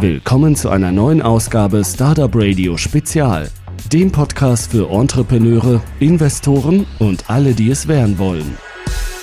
Willkommen 0.00 0.54
zu 0.56 0.68
einer 0.68 0.92
neuen 0.92 1.22
Ausgabe 1.22 1.82
Startup 1.82 2.30
Radio 2.34 2.76
Spezial, 2.76 3.48
dem 3.90 4.12
Podcast 4.12 4.70
für 4.70 4.90
Entrepreneure, 4.90 5.82
Investoren 6.00 6.84
und 6.98 7.30
alle, 7.30 7.54
die 7.54 7.70
es 7.70 7.88
werden 7.88 8.18
wollen. 8.18 8.58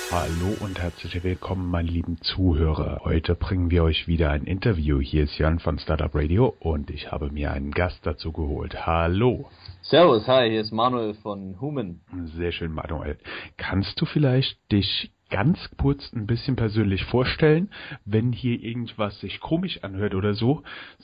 Hallo 0.09 0.57
und 0.61 0.81
herzlich 0.81 1.23
willkommen, 1.23 1.69
meine 1.69 1.91
lieben 1.91 2.17
Zuhörer. 2.21 3.01
Heute 3.03 3.35
bringen 3.35 3.69
wir 3.69 3.83
euch 3.83 4.07
wieder 4.07 4.31
ein 4.31 4.45
Interview. 4.45 4.99
Hier 4.99 5.25
ist 5.25 5.37
Jan 5.37 5.59
von 5.59 5.77
Startup 5.77 6.13
Radio 6.15 6.55
und 6.59 6.89
ich 6.89 7.11
habe 7.11 7.29
mir 7.29 7.51
einen 7.51 7.69
Gast 7.69 7.99
dazu 8.01 8.31
geholt. 8.31 8.87
Hallo. 8.87 9.51
Servus, 9.83 10.27
hi, 10.27 10.49
hier 10.49 10.61
ist 10.61 10.71
Manuel 10.71 11.13
von 11.13 11.61
Human. 11.61 12.01
Sehr 12.35 12.51
schön, 12.51 12.71
Manuel. 12.71 13.19
Kannst 13.57 14.01
du 14.01 14.07
vielleicht 14.07 14.57
dich 14.71 15.11
ganz 15.33 15.57
kurz 15.81 16.13
ein 16.13 16.27
bisschen 16.27 16.55
persönlich 16.55 17.03
vorstellen. 17.05 17.71
Wenn 18.05 18.31
hier 18.31 18.61
irgendwas 18.61 19.19
sich 19.19 19.39
komisch 19.39 19.83
anhört 19.83 20.13
oder 20.13 20.35
so, 20.35 20.61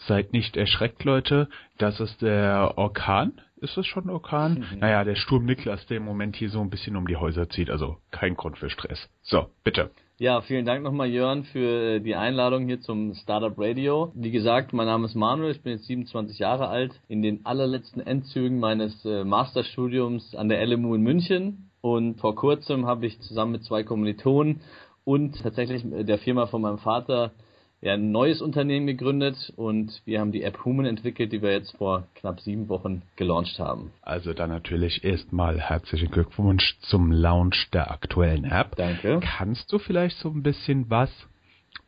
seid 0.08 0.34
nicht 0.34 0.56
erschreckt, 0.56 1.04
Leute. 1.04 1.50
Das 1.80 2.00
ist 2.00 2.22
der 2.22 2.74
Orkan. 2.78 3.42
Ist 3.58 3.76
das 3.76 3.88
schon 3.88 4.06
ein 4.06 4.12
Orkan? 4.12 4.68
Mhm. 4.72 4.80
Naja, 4.80 5.04
der 5.04 5.16
Sturm 5.16 5.46
Niklas, 5.46 5.84
der 5.88 5.98
im 5.98 6.06
Moment 6.06 6.36
hier 6.36 6.52
so 6.52 6.62
ein 6.62 6.70
bisschen 6.70 6.96
um 6.96 7.08
die 7.08 7.18
Häuser 7.18 7.50
zieht. 7.50 7.72
Also 7.72 7.98
kein 8.12 8.36
Grund 8.36 8.60
für 8.60 8.70
Stress. 8.70 9.10
So, 9.24 9.48
bitte. 9.64 9.90
Ja, 10.20 10.42
vielen 10.42 10.66
Dank 10.66 10.84
nochmal, 10.84 11.10
Jörn, 11.10 11.46
für 11.46 11.96
äh, 11.96 12.00
die 12.00 12.16
Einladung 12.16 12.68
hier 12.68 12.82
zum 12.82 13.16
Startup 13.16 13.58
Radio. 13.58 14.12
Wie 14.14 14.32
gesagt, 14.32 14.74
mein 14.74 14.86
Name 14.86 15.06
ist 15.06 15.16
Manuel, 15.16 15.52
ich 15.52 15.64
bin 15.64 15.72
jetzt 15.72 15.88
27 15.88 16.38
Jahre 16.38 16.68
alt, 16.68 16.92
in 17.08 17.24
den 17.24 17.46
allerletzten 17.46 18.06
Endzügen 18.06 18.60
meines 18.60 19.04
äh, 19.06 19.24
Masterstudiums 19.24 20.36
an 20.36 20.50
der 20.50 20.64
LMU 20.68 20.94
in 20.94 21.02
München 21.02 21.69
und 21.82 22.20
vor 22.20 22.36
kurzem 22.36 22.86
habe 22.86 23.06
ich 23.06 23.20
zusammen 23.22 23.54
mit 23.54 23.64
zwei 23.64 23.84
Kommilitonen 23.84 24.62
und 25.06 25.42
tatsächlich 25.42 25.84
der 25.86 26.20
Firma 26.20 26.48
von 26.48 26.62
meinem 26.62 26.78
Vater 26.80 27.32
ja, 27.82 27.94
ein 27.94 28.12
neues 28.12 28.42
Unternehmen 28.42 28.88
gegründet 28.88 29.54
und 29.56 30.02
wir 30.06 30.20
haben 30.20 30.34
die 30.34 30.44
App 30.44 30.66
Human 30.66 30.86
entwickelt, 30.86 31.32
die 31.32 31.42
wir 31.42 31.52
jetzt 31.52 31.78
vor 31.78 32.08
knapp 32.16 32.42
sieben 32.42 32.68
Wochen 32.68 33.04
gelauncht 33.16 33.58
haben. 33.58 33.92
Also 34.02 34.34
dann 34.34 34.50
natürlich 34.50 35.04
erstmal 35.04 35.60
herzlichen 35.60 36.12
Glückwunsch 36.12 36.78
zum 36.82 37.12
Launch 37.12 37.70
der 37.72 37.92
aktuellen 37.92 38.44
App. 38.44 38.76
Danke. 38.76 39.22
Kannst 39.22 39.72
du 39.72 39.80
vielleicht 39.80 40.18
so 40.18 40.30
ein 40.30 40.44
bisschen 40.44 40.90
was 40.90 41.10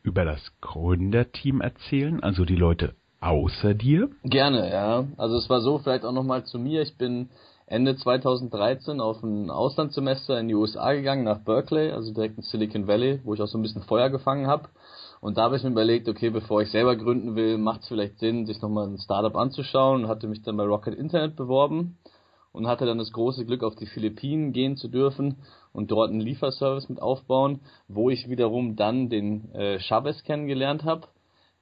über 0.02 0.24
das 0.24 0.40
Gründerteam 0.62 1.60
erzählen, 1.60 2.22
also 2.22 2.44
die 2.44 2.56
Leute 2.56 2.94
außer 3.20 3.74
dir? 3.74 4.10
Gerne, 4.24 4.70
ja. 4.70 5.06
Also 5.16 5.36
es 5.36 5.48
war 5.50 5.60
so, 5.60 5.78
vielleicht 5.78 6.04
auch 6.04 6.12
nochmal 6.12 6.44
zu 6.44 6.58
mir. 6.58 6.82
Ich 6.82 6.96
bin 6.96 7.28
Ende 7.66 7.96
2013 7.96 9.00
auf 9.00 9.22
ein 9.22 9.50
Auslandssemester 9.50 10.38
in 10.38 10.48
die 10.48 10.54
USA 10.54 10.92
gegangen, 10.92 11.24
nach 11.24 11.38
Berkeley, 11.38 11.90
also 11.90 12.12
direkt 12.12 12.36
in 12.36 12.42
Silicon 12.42 12.86
Valley, 12.86 13.20
wo 13.24 13.34
ich 13.34 13.40
auch 13.40 13.46
so 13.46 13.58
ein 13.58 13.62
bisschen 13.62 13.82
Feuer 13.82 14.10
gefangen 14.10 14.46
habe. 14.46 14.68
Und 15.20 15.38
da 15.38 15.42
habe 15.42 15.56
ich 15.56 15.62
mir 15.62 15.70
überlegt, 15.70 16.08
okay, 16.08 16.30
bevor 16.30 16.62
ich 16.62 16.70
selber 16.70 16.96
gründen 16.96 17.36
will, 17.36 17.56
macht 17.56 17.82
es 17.82 17.88
vielleicht 17.88 18.18
Sinn, 18.18 18.46
sich 18.46 18.60
nochmal 18.60 18.88
ein 18.88 18.98
Startup 18.98 19.36
anzuschauen 19.36 20.02
und 20.02 20.08
hatte 20.08 20.26
mich 20.26 20.42
dann 20.42 20.56
bei 20.56 20.64
Rocket 20.64 20.94
Internet 20.94 21.36
beworben 21.36 21.98
und 22.52 22.66
hatte 22.66 22.86
dann 22.86 22.98
das 22.98 23.12
große 23.12 23.46
Glück, 23.46 23.62
auf 23.62 23.76
die 23.76 23.86
Philippinen 23.86 24.52
gehen 24.52 24.76
zu 24.76 24.88
dürfen 24.88 25.36
und 25.72 25.90
dort 25.90 26.10
einen 26.10 26.20
Lieferservice 26.20 26.88
mit 26.88 27.00
aufbauen, 27.00 27.60
wo 27.88 28.10
ich 28.10 28.28
wiederum 28.28 28.76
dann 28.76 29.08
den 29.08 29.52
äh, 29.54 29.78
Chavez 29.78 30.24
kennengelernt 30.24 30.84
habe 30.84 31.06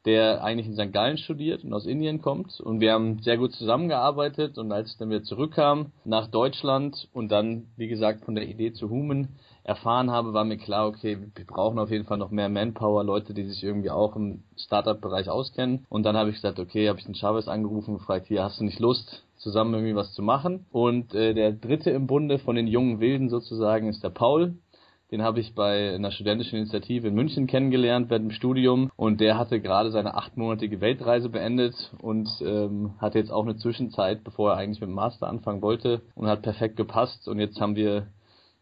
der 0.06 0.42
eigentlich 0.42 0.66
in 0.66 0.74
St. 0.74 0.92
Gallen 0.92 1.18
studiert 1.18 1.62
und 1.62 1.72
aus 1.74 1.86
Indien 1.86 2.22
kommt. 2.22 2.58
Und 2.60 2.80
wir 2.80 2.92
haben 2.92 3.20
sehr 3.22 3.36
gut 3.36 3.52
zusammengearbeitet. 3.52 4.56
Und 4.56 4.72
als 4.72 4.92
ich 4.92 4.98
dann 4.98 5.10
wieder 5.10 5.22
zurückkam 5.22 5.92
nach 6.04 6.26
Deutschland 6.28 7.08
und 7.12 7.30
dann, 7.30 7.66
wie 7.76 7.88
gesagt, 7.88 8.24
von 8.24 8.34
der 8.34 8.48
Idee 8.48 8.72
zu 8.72 8.88
Human 8.88 9.28
erfahren 9.62 10.10
habe, 10.10 10.32
war 10.32 10.44
mir 10.44 10.56
klar, 10.56 10.88
okay, 10.88 11.18
wir 11.34 11.46
brauchen 11.46 11.78
auf 11.78 11.90
jeden 11.90 12.06
Fall 12.06 12.18
noch 12.18 12.30
mehr 12.30 12.48
Manpower, 12.48 13.04
Leute, 13.04 13.34
die 13.34 13.44
sich 13.44 13.62
irgendwie 13.62 13.90
auch 13.90 14.16
im 14.16 14.42
Startup-Bereich 14.56 15.28
auskennen. 15.28 15.84
Und 15.90 16.04
dann 16.04 16.16
habe 16.16 16.30
ich 16.30 16.36
gesagt, 16.36 16.58
okay, 16.58 16.88
habe 16.88 16.98
ich 16.98 17.04
den 17.04 17.14
Chavez 17.14 17.46
angerufen 17.46 17.92
und 17.92 17.98
gefragt, 17.98 18.26
hier, 18.26 18.42
hast 18.42 18.60
du 18.60 18.64
nicht 18.64 18.80
Lust, 18.80 19.24
zusammen 19.36 19.74
irgendwie 19.74 19.96
was 19.96 20.12
zu 20.12 20.22
machen? 20.22 20.66
Und 20.70 21.14
äh, 21.14 21.34
der 21.34 21.52
dritte 21.52 21.90
im 21.90 22.06
Bunde 22.06 22.38
von 22.38 22.56
den 22.56 22.66
jungen 22.66 23.00
Wilden 23.00 23.28
sozusagen 23.28 23.88
ist 23.88 24.02
der 24.02 24.10
Paul. 24.10 24.54
Den 25.10 25.22
habe 25.22 25.40
ich 25.40 25.54
bei 25.54 25.94
einer 25.94 26.12
studentischen 26.12 26.58
Initiative 26.58 27.08
in 27.08 27.14
München 27.14 27.46
kennengelernt 27.48 28.10
während 28.10 28.26
dem 28.26 28.30
Studium 28.30 28.92
und 28.96 29.20
der 29.20 29.36
hatte 29.36 29.60
gerade 29.60 29.90
seine 29.90 30.14
achtmonatige 30.14 30.80
Weltreise 30.80 31.28
beendet 31.28 31.74
und 32.00 32.28
ähm, 32.42 32.94
hatte 32.98 33.18
jetzt 33.18 33.32
auch 33.32 33.44
eine 33.44 33.56
Zwischenzeit, 33.56 34.22
bevor 34.22 34.52
er 34.52 34.58
eigentlich 34.58 34.80
mit 34.80 34.88
dem 34.88 34.94
Master 34.94 35.26
anfangen 35.26 35.62
wollte 35.62 36.02
und 36.14 36.28
hat 36.28 36.42
perfekt 36.42 36.76
gepasst 36.76 37.26
und 37.26 37.40
jetzt 37.40 37.60
haben 37.60 37.74
wir 37.74 38.06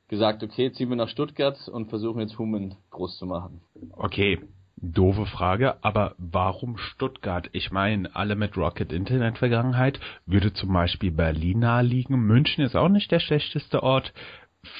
gesagt, 0.08 0.42
okay, 0.42 0.72
ziehen 0.72 0.88
wir 0.88 0.96
nach 0.96 1.08
Stuttgart 1.08 1.68
und 1.68 1.90
versuchen 1.90 2.20
jetzt 2.20 2.38
Human 2.38 2.76
groß 2.90 3.18
zu 3.18 3.26
machen. 3.26 3.60
Okay, 3.92 4.40
Doofe 4.80 5.26
Frage, 5.26 5.82
aber 5.82 6.14
warum 6.18 6.78
Stuttgart? 6.78 7.50
Ich 7.52 7.72
meine, 7.72 8.14
alle 8.14 8.36
mit 8.36 8.56
Rocket 8.56 8.92
Internet 8.92 9.36
Vergangenheit 9.38 9.98
würde 10.24 10.52
zum 10.52 10.72
Beispiel 10.72 11.10
Berlin 11.10 11.58
naheliegen. 11.58 12.16
München 12.16 12.64
ist 12.64 12.76
auch 12.76 12.88
nicht 12.88 13.10
der 13.10 13.18
schlechteste 13.18 13.82
Ort 13.82 14.12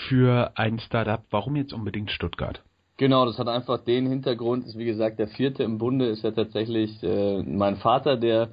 für 0.08 0.52
ein 0.54 0.78
Startup. 0.78 1.22
Warum 1.30 1.56
jetzt 1.56 1.72
unbedingt 1.72 2.10
Stuttgart? 2.10 2.62
Genau, 2.96 3.24
das 3.26 3.38
hat 3.38 3.48
einfach 3.48 3.84
den 3.84 4.08
Hintergrund, 4.08 4.66
ist 4.66 4.76
wie 4.76 4.84
gesagt, 4.84 5.18
der 5.18 5.28
vierte 5.28 5.62
im 5.62 5.78
Bunde 5.78 6.06
ist 6.06 6.24
ja 6.24 6.32
tatsächlich 6.32 7.00
äh, 7.02 7.42
mein 7.44 7.76
Vater, 7.76 8.16
der 8.16 8.48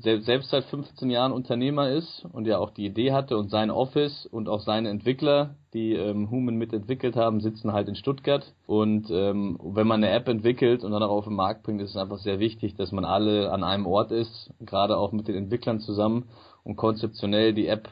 selbst 0.00 0.50
seit 0.50 0.64
15 0.64 1.10
Jahren 1.10 1.32
Unternehmer 1.32 1.90
ist 1.90 2.24
und 2.32 2.46
ja 2.46 2.58
auch 2.58 2.70
die 2.70 2.86
Idee 2.86 3.12
hatte 3.12 3.36
und 3.36 3.50
sein 3.50 3.70
Office 3.70 4.26
und 4.26 4.48
auch 4.48 4.60
seine 4.60 4.90
Entwickler, 4.90 5.56
die 5.74 5.94
ähm, 5.94 6.30
Human 6.30 6.54
mitentwickelt 6.54 7.16
haben, 7.16 7.40
sitzen 7.40 7.72
halt 7.72 7.88
in 7.88 7.96
Stuttgart. 7.96 8.54
Und 8.66 9.10
ähm, 9.10 9.58
wenn 9.60 9.88
man 9.88 10.04
eine 10.04 10.12
App 10.12 10.28
entwickelt 10.28 10.84
und 10.84 10.92
dann 10.92 11.02
auch 11.02 11.10
auf 11.10 11.24
den 11.24 11.34
Markt 11.34 11.64
bringt, 11.64 11.80
ist 11.80 11.90
es 11.90 11.96
einfach 11.96 12.18
sehr 12.18 12.38
wichtig, 12.38 12.76
dass 12.76 12.92
man 12.92 13.04
alle 13.04 13.50
an 13.50 13.64
einem 13.64 13.86
Ort 13.86 14.12
ist, 14.12 14.50
gerade 14.60 14.96
auch 14.96 15.10
mit 15.10 15.26
den 15.26 15.34
Entwicklern 15.34 15.80
zusammen 15.80 16.28
und 16.62 16.76
konzeptionell 16.76 17.52
die 17.52 17.66
App 17.66 17.88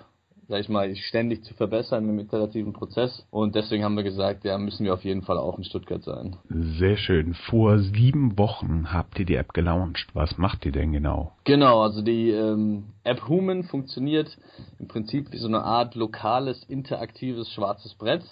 sag 0.48 0.60
ich 0.60 0.68
mal, 0.68 0.94
ständig 0.96 1.44
zu 1.44 1.54
verbessern 1.54 2.08
im 2.08 2.18
iterativen 2.18 2.72
Prozess. 2.72 3.26
Und 3.30 3.54
deswegen 3.54 3.84
haben 3.84 3.96
wir 3.96 4.04
gesagt, 4.04 4.44
ja, 4.44 4.58
müssen 4.58 4.84
wir 4.84 4.94
auf 4.94 5.04
jeden 5.04 5.22
Fall 5.22 5.38
auch 5.38 5.58
in 5.58 5.64
Stuttgart 5.64 6.02
sein. 6.02 6.36
Sehr 6.48 6.96
schön. 6.96 7.34
Vor 7.34 7.78
sieben 7.78 8.38
Wochen 8.38 8.92
habt 8.92 9.18
ihr 9.18 9.26
die 9.26 9.34
App 9.34 9.52
gelauncht. 9.52 10.06
Was 10.14 10.38
macht 10.38 10.64
ihr 10.66 10.72
denn 10.72 10.92
genau? 10.92 11.32
Genau, 11.44 11.82
also 11.82 12.02
die 12.02 12.30
ähm, 12.30 12.84
App 13.04 13.28
Human 13.28 13.64
funktioniert 13.64 14.36
im 14.78 14.88
Prinzip 14.88 15.32
wie 15.32 15.38
so 15.38 15.48
eine 15.48 15.62
Art 15.62 15.94
lokales, 15.94 16.62
interaktives 16.64 17.52
schwarzes 17.52 17.94
Brett. 17.94 18.22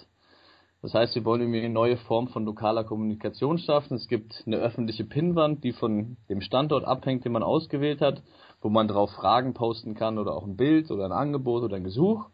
Das 0.85 0.93
heißt, 0.93 1.15
wir 1.15 1.25
wollen 1.25 1.41
irgendwie 1.41 1.59
eine 1.59 1.73
neue 1.73 1.97
Form 1.97 2.27
von 2.27 2.45
lokaler 2.45 2.83
Kommunikation 2.83 3.57
schaffen. 3.57 3.95
Es 3.95 4.07
gibt 4.07 4.43
eine 4.45 4.57
öffentliche 4.57 5.03
Pinnwand, 5.03 5.63
die 5.63 5.73
von 5.73 6.17
dem 6.29 6.41
Standort 6.41 6.85
abhängt, 6.85 7.25
den 7.25 7.31
man 7.31 7.43
ausgewählt 7.43 8.01
hat 8.01 8.21
wo 8.65 8.69
man 8.69 8.87
drauf 8.87 9.11
Fragen 9.11 9.53
posten 9.53 9.93
kann 9.93 10.17
oder 10.17 10.33
auch 10.33 10.43
ein 10.43 10.57
Bild 10.57 10.89
oder 10.89 11.05
ein 11.05 11.11
Angebot 11.11 11.61
oder 11.61 11.75
ein 11.75 11.83
Gesuch. 11.83 12.25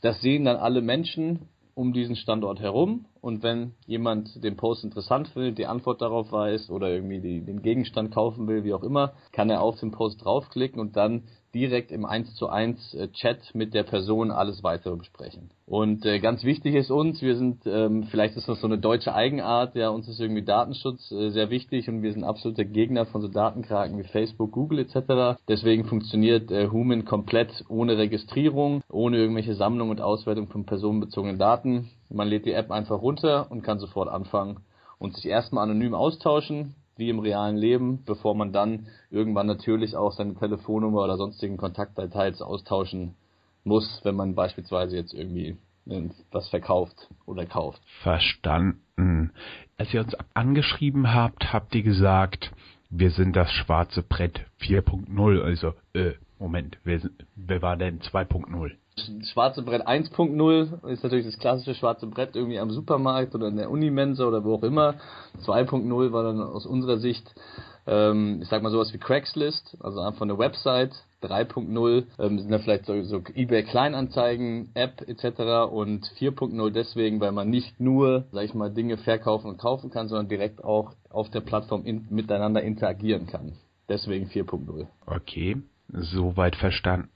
Das 0.00 0.20
sehen 0.20 0.44
dann 0.44 0.56
alle 0.56 0.80
Menschen 0.80 1.48
um 1.74 1.92
diesen 1.92 2.14
Standort 2.14 2.60
herum 2.60 3.06
und 3.20 3.42
wenn 3.42 3.74
jemand 3.86 4.44
den 4.44 4.56
Post 4.56 4.84
interessant 4.84 5.26
findet, 5.28 5.58
die 5.58 5.66
Antwort 5.66 6.00
darauf 6.00 6.30
weiß 6.30 6.70
oder 6.70 6.88
irgendwie 6.88 7.20
die, 7.20 7.40
den 7.40 7.62
Gegenstand 7.62 8.14
kaufen 8.14 8.46
will, 8.46 8.62
wie 8.62 8.74
auch 8.74 8.84
immer, 8.84 9.14
kann 9.32 9.50
er 9.50 9.60
auf 9.60 9.80
den 9.80 9.90
Post 9.90 10.24
draufklicken 10.24 10.78
und 10.80 10.96
dann 10.96 11.24
direkt 11.54 11.90
im 11.90 12.04
1 12.04 12.34
zu 12.36 12.48
1 12.48 12.94
äh, 12.94 13.08
Chat 13.08 13.54
mit 13.54 13.74
der 13.74 13.82
Person 13.82 14.30
alles 14.30 14.62
weitere 14.62 14.96
besprechen. 14.96 15.50
Und 15.66 16.04
äh, 16.04 16.18
ganz 16.18 16.44
wichtig 16.44 16.74
ist 16.74 16.90
uns, 16.90 17.22
wir 17.22 17.36
sind, 17.36 17.66
ähm, 17.66 18.04
vielleicht 18.10 18.36
ist 18.36 18.48
das 18.48 18.60
so 18.60 18.66
eine 18.66 18.78
deutsche 18.78 19.14
Eigenart, 19.14 19.74
ja, 19.74 19.90
uns 19.90 20.08
ist 20.08 20.20
irgendwie 20.20 20.42
Datenschutz 20.42 21.10
äh, 21.12 21.30
sehr 21.30 21.50
wichtig 21.50 21.88
und 21.88 22.02
wir 22.02 22.12
sind 22.12 22.24
absolute 22.24 22.64
Gegner 22.64 23.06
von 23.06 23.22
so 23.22 23.28
Datenkraken 23.28 23.98
wie 23.98 24.04
Facebook, 24.04 24.52
Google 24.52 24.80
etc. 24.80 25.38
Deswegen 25.48 25.84
funktioniert 25.84 26.50
äh, 26.50 26.68
Human 26.68 27.04
komplett 27.04 27.64
ohne 27.68 27.96
Registrierung, 27.98 28.82
ohne 28.90 29.18
irgendwelche 29.18 29.54
Sammlung 29.54 29.90
und 29.90 30.00
Auswertung 30.00 30.48
von 30.48 30.64
personenbezogenen 30.64 31.38
Daten. 31.38 31.90
Man 32.10 32.28
lädt 32.28 32.46
die 32.46 32.52
App 32.52 32.70
einfach 32.70 33.00
runter 33.00 33.50
und 33.50 33.62
kann 33.62 33.78
sofort 33.78 34.08
anfangen 34.08 34.60
und 34.98 35.16
sich 35.16 35.26
erstmal 35.26 35.64
anonym 35.64 35.94
austauschen 35.94 36.74
wie 36.96 37.08
im 37.08 37.18
realen 37.18 37.56
Leben, 37.56 38.04
bevor 38.04 38.34
man 38.34 38.52
dann 38.52 38.86
irgendwann 39.10 39.46
natürlich 39.46 39.96
auch 39.96 40.12
seine 40.12 40.34
Telefonnummer 40.34 41.04
oder 41.04 41.16
sonstigen 41.16 41.56
Kontaktdetails 41.56 42.42
austauschen 42.42 43.14
muss, 43.64 44.00
wenn 44.04 44.16
man 44.16 44.34
beispielsweise 44.34 44.96
jetzt 44.96 45.14
irgendwie 45.14 45.56
was 46.30 46.48
verkauft 46.48 47.08
oder 47.26 47.46
kauft. 47.46 47.80
Verstanden. 48.02 49.32
Als 49.76 49.92
ihr 49.92 50.00
uns 50.00 50.14
angeschrieben 50.34 51.12
habt, 51.12 51.52
habt 51.52 51.74
ihr 51.74 51.82
gesagt, 51.82 52.52
wir 52.90 53.10
sind 53.10 53.34
das 53.34 53.50
schwarze 53.50 54.02
Brett 54.02 54.46
4.0. 54.60 55.42
Also, 55.42 55.74
äh, 55.94 56.12
Moment, 56.42 56.76
wer, 56.82 57.00
wer 57.36 57.62
war 57.62 57.76
denn 57.76 58.00
2.0? 58.00 58.72
Schwarze 59.32 59.62
Brett 59.62 59.86
1.0 59.86 60.88
ist 60.88 61.04
natürlich 61.04 61.24
das 61.24 61.38
klassische 61.38 61.76
schwarze 61.76 62.08
Brett 62.08 62.34
irgendwie 62.34 62.58
am 62.58 62.72
Supermarkt 62.72 63.36
oder 63.36 63.46
in 63.46 63.58
der 63.58 63.70
Unimensa 63.70 64.26
oder 64.26 64.42
wo 64.42 64.56
auch 64.56 64.64
immer. 64.64 64.96
2.0 65.44 66.12
war 66.12 66.24
dann 66.24 66.42
aus 66.42 66.66
unserer 66.66 66.98
Sicht, 66.98 67.32
ähm, 67.86 68.40
ich 68.42 68.48
sag 68.48 68.60
mal 68.60 68.72
sowas 68.72 68.92
wie 68.92 68.98
Craigslist, 68.98 69.76
also 69.80 70.00
einfach 70.00 70.22
eine 70.22 70.36
Website. 70.36 70.90
3.0 71.22 72.06
ähm, 72.18 72.40
sind 72.40 72.50
da 72.50 72.58
vielleicht 72.58 72.86
so, 72.86 73.00
so 73.04 73.22
eBay 73.36 73.62
Kleinanzeigen, 73.62 74.70
App 74.74 75.00
etc. 75.06 75.70
und 75.72 76.04
4.0 76.18 76.70
deswegen, 76.70 77.20
weil 77.20 77.30
man 77.30 77.50
nicht 77.50 77.78
nur, 77.78 78.24
sag 78.32 78.44
ich 78.46 78.54
mal, 78.54 78.72
Dinge 78.72 78.96
verkaufen 78.96 79.48
und 79.48 79.58
kaufen 79.58 79.90
kann, 79.90 80.08
sondern 80.08 80.28
direkt 80.28 80.64
auch 80.64 80.94
auf 81.08 81.30
der 81.30 81.40
Plattform 81.40 81.84
in, 81.84 82.08
miteinander 82.10 82.62
interagieren 82.62 83.28
kann. 83.28 83.52
Deswegen 83.88 84.26
4.0. 84.26 84.86
Okay, 85.06 85.62
soweit 85.92 86.56
verstanden. 86.56 87.10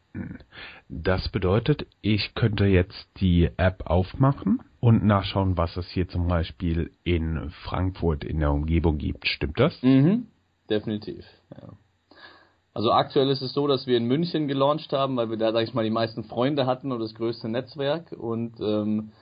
Das 0.88 1.28
bedeutet, 1.28 1.86
ich 2.00 2.34
könnte 2.34 2.64
jetzt 2.64 3.08
die 3.20 3.50
App 3.56 3.86
aufmachen 3.86 4.62
und 4.80 5.04
nachschauen, 5.04 5.56
was 5.56 5.76
es 5.76 5.88
hier 5.90 6.08
zum 6.08 6.28
Beispiel 6.28 6.90
in 7.04 7.50
Frankfurt 7.64 8.24
in 8.24 8.40
der 8.40 8.52
Umgebung 8.52 8.98
gibt. 8.98 9.26
Stimmt 9.26 9.60
das? 9.60 9.82
Mhm, 9.82 10.28
definitiv. 10.70 11.24
Ja. 11.50 11.72
Also 12.72 12.92
aktuell 12.92 13.30
ist 13.30 13.42
es 13.42 13.54
so, 13.54 13.66
dass 13.66 13.86
wir 13.86 13.96
in 13.96 14.04
München 14.04 14.48
gelauncht 14.48 14.92
haben, 14.92 15.16
weil 15.16 15.30
wir 15.30 15.38
da, 15.38 15.50
sag 15.52 15.64
ich 15.64 15.74
mal, 15.74 15.84
die 15.84 15.90
meisten 15.90 16.24
Freunde 16.24 16.66
hatten 16.66 16.92
und 16.92 17.00
das 17.00 17.14
größte 17.14 17.48
Netzwerk 17.48 18.12
und 18.12 18.60
ähm, 18.60 19.12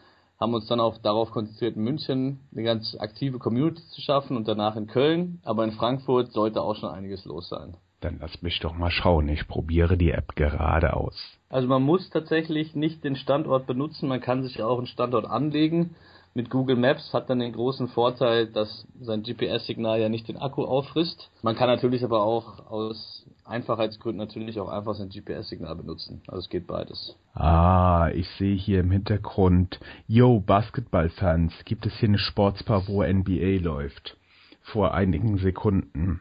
haben 0.40 0.54
uns 0.54 0.66
dann 0.66 0.80
auch 0.80 0.98
darauf 0.98 1.30
konzentriert, 1.30 1.76
in 1.76 1.84
München 1.84 2.40
eine 2.52 2.64
ganz 2.64 2.96
aktive 2.98 3.38
Community 3.38 3.82
zu 3.90 4.00
schaffen 4.00 4.36
und 4.36 4.48
danach 4.48 4.74
in 4.76 4.88
Köln. 4.88 5.40
Aber 5.44 5.62
in 5.64 5.70
Frankfurt 5.72 6.32
sollte 6.32 6.60
auch 6.62 6.74
schon 6.74 6.90
einiges 6.90 7.24
los 7.24 7.48
sein. 7.48 7.76
Dann 8.04 8.18
lass 8.20 8.42
mich 8.42 8.60
doch 8.60 8.76
mal 8.76 8.90
schauen. 8.90 9.28
Ich 9.28 9.48
probiere 9.48 9.96
die 9.96 10.10
App 10.10 10.36
gerade 10.36 10.94
aus. 10.94 11.16
Also 11.48 11.68
man 11.68 11.82
muss 11.82 12.10
tatsächlich 12.10 12.74
nicht 12.74 13.02
den 13.02 13.16
Standort 13.16 13.66
benutzen, 13.66 14.08
man 14.08 14.20
kann 14.20 14.42
sich 14.42 14.62
auch 14.62 14.78
einen 14.78 14.86
Standort 14.86 15.26
anlegen 15.26 15.94
mit 16.34 16.50
Google 16.50 16.74
Maps 16.74 17.12
hat 17.12 17.30
dann 17.30 17.38
den 17.38 17.52
großen 17.52 17.86
Vorteil, 17.88 18.48
dass 18.48 18.86
sein 19.00 19.22
GPS-Signal 19.22 20.00
ja 20.00 20.08
nicht 20.08 20.26
den 20.26 20.36
Akku 20.36 20.64
auffrisst. 20.64 21.30
Man 21.42 21.54
kann 21.54 21.68
natürlich 21.68 22.02
aber 22.02 22.24
auch 22.24 22.66
aus 22.70 23.24
Einfachheitsgründen 23.44 24.18
natürlich 24.18 24.58
auch 24.58 24.68
einfach 24.68 24.94
sein 24.94 25.10
GPS-Signal 25.10 25.76
benutzen. 25.76 26.22
Also 26.26 26.40
es 26.40 26.48
geht 26.48 26.66
beides. 26.66 27.16
Ah, 27.34 28.10
ich 28.12 28.28
sehe 28.30 28.56
hier 28.56 28.80
im 28.80 28.90
Hintergrund, 28.90 29.78
yo, 30.08 30.40
Basketballfans, 30.40 31.52
gibt 31.64 31.86
es 31.86 31.94
hier 31.94 32.08
eine 32.08 32.18
Sportsbar, 32.18 32.88
wo 32.88 33.04
NBA 33.04 33.62
läuft? 33.62 34.16
Vor 34.60 34.92
einigen 34.92 35.38
Sekunden. 35.38 36.20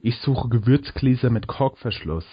Ich 0.00 0.18
suche 0.18 0.48
Gewürzgläser 0.48 1.30
mit 1.30 1.46
Korkverschluss. 1.46 2.26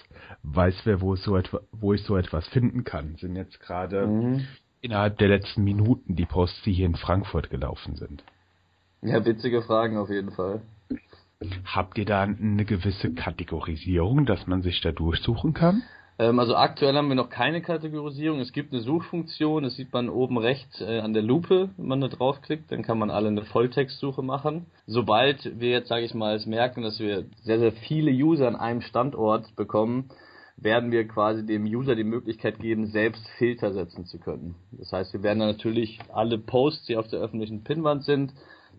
Weiß 0.44 0.82
wer, 0.86 1.02
wo, 1.02 1.16
so 1.16 1.38
etwa, 1.38 1.62
wo 1.72 1.94
ich 1.94 2.04
so 2.04 2.18
etwas 2.18 2.48
finden 2.48 2.84
kann. 2.84 3.16
Sind 3.18 3.36
jetzt 3.36 3.60
gerade 3.60 4.08
mhm 4.08 4.46
innerhalb 4.82 5.18
der 5.20 5.30
letzten 5.30 5.64
Minuten 5.64 6.16
die 6.16 6.26
Posts, 6.26 6.64
die 6.64 6.74
hier 6.74 6.88
in 6.88 6.96
Frankfurt 6.96 7.50
gelaufen 7.50 7.96
sind? 7.96 8.24
Ja, 9.02 9.24
witzige 9.26 9.62
Fragen 9.62 9.98
auf 9.98 10.10
jeden 10.10 10.32
Fall. 10.32 10.62
Habt 11.66 11.98
ihr 11.98 12.06
da 12.06 12.24
eine 12.24 12.66
gewisse 12.66 13.14
Kategorisierung, 13.14 14.26
dass 14.26 14.46
man 14.46 14.62
sich 14.62 14.82
da 14.82 14.92
durchsuchen 14.92 15.54
kann? 15.54 15.82
Ähm, 16.22 16.38
also 16.38 16.56
aktuell 16.56 16.96
haben 16.96 17.10
wir 17.10 17.16
noch 17.16 17.32
keine 17.32 17.64
Kategorisierung. 17.64 18.40
Es 18.40 18.54
gibt 18.54 18.72
eine 18.72 18.84
Suchfunktion, 18.84 19.64
das 19.64 19.76
sieht 19.76 19.92
man 19.92 20.08
oben 20.08 20.38
rechts 20.38 20.80
äh, 20.80 21.00
an 21.00 21.14
der 21.14 21.24
Lupe, 21.24 21.70
wenn 21.78 21.88
man 21.88 22.00
da 22.00 22.10
draufklickt, 22.10 22.72
dann 22.72 22.84
kann 22.84 23.00
man 23.00 23.10
alle 23.10 23.30
eine 23.30 23.44
Volltextsuche 23.44 24.22
machen. 24.22 24.68
Sobald 24.86 25.60
wir 25.60 25.72
jetzt, 25.72 25.88
sage 25.88 26.06
ich 26.06 26.14
mal, 26.14 26.36
es 26.36 26.46
merken, 26.46 26.84
dass 26.84 27.00
wir 27.00 27.26
sehr, 27.42 27.58
sehr 27.58 27.72
viele 27.72 28.12
User 28.12 28.48
an 28.48 28.56
einem 28.56 28.82
Standort 28.82 29.56
bekommen, 29.56 30.12
werden 30.58 30.92
wir 30.92 31.08
quasi 31.08 31.44
dem 31.44 31.64
User 31.64 31.96
die 31.96 32.04
Möglichkeit 32.04 32.60
geben, 32.60 32.86
selbst 32.86 33.28
Filter 33.40 33.74
setzen 33.74 34.06
zu 34.06 34.20
können. 34.20 34.54
Das 34.74 34.92
heißt, 34.92 35.14
wir 35.14 35.24
werden 35.24 35.40
dann 35.40 35.50
natürlich 35.50 35.98
alle 36.14 36.38
Posts, 36.38 36.86
die 36.86 36.98
auf 36.98 37.08
der 37.08 37.20
öffentlichen 37.20 37.64
Pinwand 37.64 38.04
sind, 38.04 38.32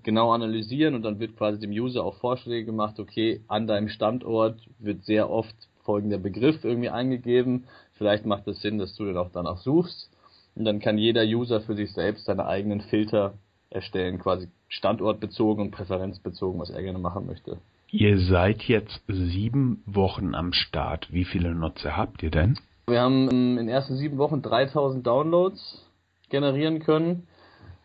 genau 0.05 0.31
analysieren 0.31 0.95
und 0.95 1.03
dann 1.03 1.19
wird 1.19 1.37
quasi 1.37 1.59
dem 1.59 1.73
User 1.73 2.05
auch 2.05 2.19
Vorschläge 2.19 2.67
gemacht, 2.67 3.01
okay, 3.01 3.41
an 3.49 3.67
deinem 3.67 3.89
Standort 3.89 4.61
wird 4.79 5.05
sehr 5.05 5.29
oft 5.29 5.57
folgender 5.85 6.19
Begriff 6.19 6.65
irgendwie 6.65 6.91
eingegeben. 6.91 7.65
Vielleicht 7.95 8.27
macht 8.27 8.47
es 8.49 8.61
Sinn, 8.61 8.79
dass 8.79 8.95
du 8.97 9.05
den 9.05 9.17
auch 9.17 9.31
danach 9.33 9.59
suchst. 9.59 10.11
Und 10.55 10.65
dann 10.65 10.81
kann 10.81 10.99
jeder 10.99 11.23
User 11.23 11.61
für 11.61 11.75
sich 11.75 11.93
selbst 11.93 12.27
seine 12.27 12.47
eigenen 12.47 12.81
Filter 12.81 13.35
erstellen, 13.71 14.19
quasi 14.19 14.49
standortbezogen 14.69 15.67
und 15.67 15.71
präferenzbezogen, 15.71 16.61
was 16.61 16.71
er 16.71 16.83
gerne 16.83 16.99
machen 16.99 17.27
möchte. 17.27 17.59
Ihr 17.91 18.19
seid 18.19 18.63
jetzt 18.63 19.03
sieben 19.07 19.83
Wochen 19.87 20.35
am 20.35 20.53
Start. 20.53 21.13
Wie 21.13 21.25
viele 21.25 21.55
Nutzer 21.55 21.97
habt 21.97 22.23
ihr 22.23 22.31
denn? 22.31 22.59
Wir 22.87 23.01
haben 23.01 23.29
in 23.29 23.57
den 23.57 23.69
ersten 23.69 23.97
sieben 23.97 24.19
Wochen 24.19 24.43
3000 24.43 25.07
Downloads 25.07 25.87
generieren 26.31 26.81
können. 26.81 27.27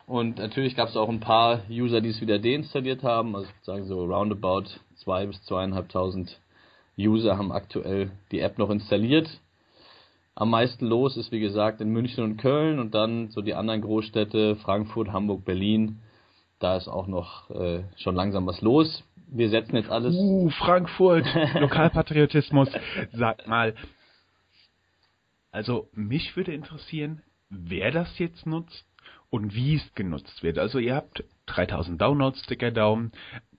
Und 0.06 0.38
natürlich 0.38 0.76
gab 0.76 0.88
es 0.88 0.96
auch 0.96 1.10
ein 1.10 1.20
paar 1.20 1.62
User, 1.70 2.00
die 2.00 2.10
es 2.10 2.22
wieder 2.22 2.40
deinstalliert 2.40 3.04
haben. 3.04 3.36
Also 3.36 3.50
sagen 3.64 3.86
so 3.86 4.06
roundabout 4.06 4.70
zwei 4.96 5.26
bis 5.26 5.42
zweieinhalbtausend 5.44 6.40
User 6.98 7.38
haben 7.38 7.52
aktuell 7.52 8.12
die 8.32 8.40
App 8.40 8.58
noch 8.58 8.70
installiert. 8.70 9.30
Am 10.36 10.50
meisten 10.50 10.86
los 10.86 11.18
ist 11.18 11.32
wie 11.32 11.40
gesagt 11.40 11.82
in 11.82 11.90
München 11.90 12.24
und 12.24 12.38
Köln 12.38 12.80
und 12.80 12.94
dann 12.94 13.30
so 13.30 13.42
die 13.42 13.56
anderen 13.56 13.82
Großstädte 13.82 14.56
Frankfurt, 14.58 15.12
Hamburg, 15.12 15.46
Berlin. 15.46 16.00
Da 16.60 16.78
ist 16.78 16.88
auch 16.88 17.08
noch 17.08 17.50
äh, 17.52 17.84
schon 17.98 18.16
langsam 18.16 18.46
was 18.46 18.62
los 18.62 19.04
wir 19.28 19.50
setzen 19.50 19.76
jetzt 19.76 19.90
alles. 19.90 20.16
Uh, 20.16 20.50
Frankfurt, 20.50 21.26
Lokalpatriotismus. 21.60 22.70
Sag 23.14 23.48
mal. 23.48 23.76
Also, 25.52 25.90
mich 25.94 26.36
würde 26.36 26.54
interessieren, 26.54 27.22
wer 27.50 27.92
das 27.92 28.18
jetzt 28.20 28.46
nutzt 28.46 28.86
und 29.30 29.54
wie 29.54 29.76
es 29.76 29.94
genutzt 29.96 30.44
wird. 30.44 30.58
Also, 30.58 30.80
ihr 30.80 30.96
habt 30.96 31.24
3000 31.48 32.00
Downloads, 32.02 32.42
dicker 32.44 32.72
Daumen. 32.72 33.12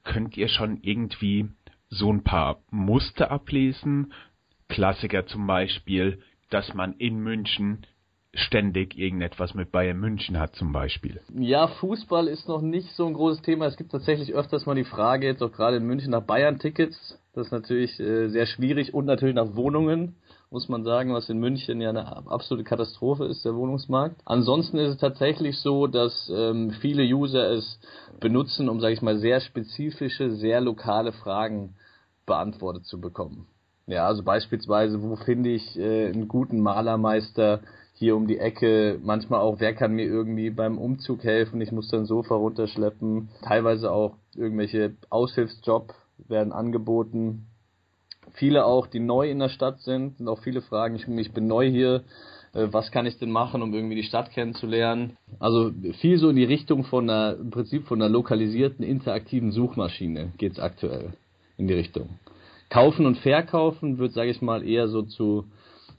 Könnt 0.04 0.36
ihr 0.36 0.48
schon 0.48 0.78
irgendwie 0.82 1.48
so 1.90 2.12
ein 2.12 2.22
paar 2.22 2.62
Muster 2.70 3.30
ablesen? 3.30 4.12
Klassiker 4.68 5.26
zum 5.26 5.46
Beispiel, 5.46 6.20
dass 6.50 6.74
man 6.74 6.94
in 6.94 7.18
München 7.20 7.86
ständig 8.34 8.96
irgendetwas 8.98 9.54
mit 9.54 9.72
Bayern 9.72 9.98
München 9.98 10.38
hat 10.38 10.54
zum 10.54 10.72
Beispiel. 10.72 11.20
Ja, 11.34 11.66
Fußball 11.66 12.28
ist 12.28 12.48
noch 12.48 12.60
nicht 12.60 12.90
so 12.92 13.06
ein 13.06 13.14
großes 13.14 13.42
Thema. 13.42 13.66
Es 13.66 13.76
gibt 13.76 13.90
tatsächlich 13.90 14.34
öfters 14.34 14.66
mal 14.66 14.74
die 14.74 14.84
Frage, 14.84 15.26
jetzt 15.26 15.42
auch 15.42 15.52
gerade 15.52 15.78
in 15.78 15.86
München 15.86 16.10
nach 16.10 16.22
Bayern-Tickets. 16.22 17.18
Das 17.34 17.46
ist 17.46 17.52
natürlich 17.52 17.98
äh, 17.98 18.28
sehr 18.28 18.46
schwierig 18.46 18.92
und 18.92 19.06
natürlich 19.06 19.34
nach 19.34 19.54
Wohnungen, 19.54 20.16
muss 20.50 20.68
man 20.68 20.84
sagen, 20.84 21.12
was 21.12 21.28
in 21.28 21.38
München 21.38 21.80
ja 21.80 21.90
eine 21.90 22.06
absolute 22.26 22.64
Katastrophe 22.64 23.26
ist, 23.26 23.44
der 23.44 23.54
Wohnungsmarkt. 23.54 24.20
Ansonsten 24.24 24.78
ist 24.78 24.94
es 24.94 24.98
tatsächlich 24.98 25.58
so, 25.58 25.86
dass 25.86 26.30
ähm, 26.34 26.70
viele 26.80 27.02
User 27.02 27.50
es 27.50 27.78
benutzen, 28.20 28.68
um, 28.68 28.80
sage 28.80 28.94
ich 28.94 29.02
mal, 29.02 29.18
sehr 29.18 29.40
spezifische, 29.40 30.30
sehr 30.30 30.60
lokale 30.60 31.12
Fragen 31.12 31.74
beantwortet 32.24 32.86
zu 32.86 33.00
bekommen. 33.00 33.46
Ja, 33.86 34.06
also 34.06 34.22
beispielsweise, 34.22 35.02
wo 35.02 35.16
finde 35.16 35.50
ich 35.50 35.78
äh, 35.78 36.08
einen 36.08 36.28
guten 36.28 36.60
Malermeister 36.60 37.60
hier 37.94 38.16
um 38.16 38.26
die 38.26 38.38
Ecke, 38.38 38.98
manchmal 39.02 39.40
auch, 39.40 39.60
wer 39.60 39.74
kann 39.74 39.92
mir 39.92 40.04
irgendwie 40.04 40.50
beim 40.50 40.78
Umzug 40.78 41.24
helfen, 41.24 41.60
ich 41.60 41.72
muss 41.72 41.88
dann 41.88 42.06
Sofa 42.06 42.36
runterschleppen, 42.36 43.28
teilweise 43.42 43.90
auch 43.90 44.14
irgendwelche 44.36 44.94
Aushilfsjob 45.10 45.94
werden 46.28 46.52
angeboten. 46.52 47.47
Viele 48.34 48.64
auch, 48.64 48.86
die 48.86 49.00
neu 49.00 49.30
in 49.30 49.38
der 49.38 49.48
Stadt 49.48 49.80
sind, 49.80 50.18
sind 50.18 50.28
auch 50.28 50.40
viele 50.40 50.62
Fragen, 50.62 50.96
ich, 50.96 51.06
ich 51.06 51.32
bin 51.32 51.46
neu 51.46 51.68
hier, 51.70 52.04
äh, 52.52 52.68
was 52.70 52.90
kann 52.90 53.06
ich 53.06 53.18
denn 53.18 53.30
machen, 53.30 53.62
um 53.62 53.74
irgendwie 53.74 53.96
die 53.96 54.02
Stadt 54.02 54.30
kennenzulernen? 54.30 55.16
Also 55.38 55.72
viel 56.00 56.18
so 56.18 56.28
in 56.28 56.36
die 56.36 56.44
Richtung 56.44 56.84
von 56.84 57.08
einer, 57.08 57.36
im 57.36 57.50
Prinzip 57.50 57.86
von 57.86 58.00
einer 58.00 58.10
lokalisierten, 58.10 58.84
interaktiven 58.84 59.52
Suchmaschine 59.52 60.32
geht's 60.38 60.58
aktuell 60.58 61.12
in 61.56 61.68
die 61.68 61.74
Richtung. 61.74 62.18
Kaufen 62.70 63.06
und 63.06 63.18
Verkaufen 63.18 63.98
wird, 63.98 64.12
sage 64.12 64.30
ich 64.30 64.42
mal, 64.42 64.62
eher 64.62 64.88
so 64.88 65.02
zu 65.02 65.46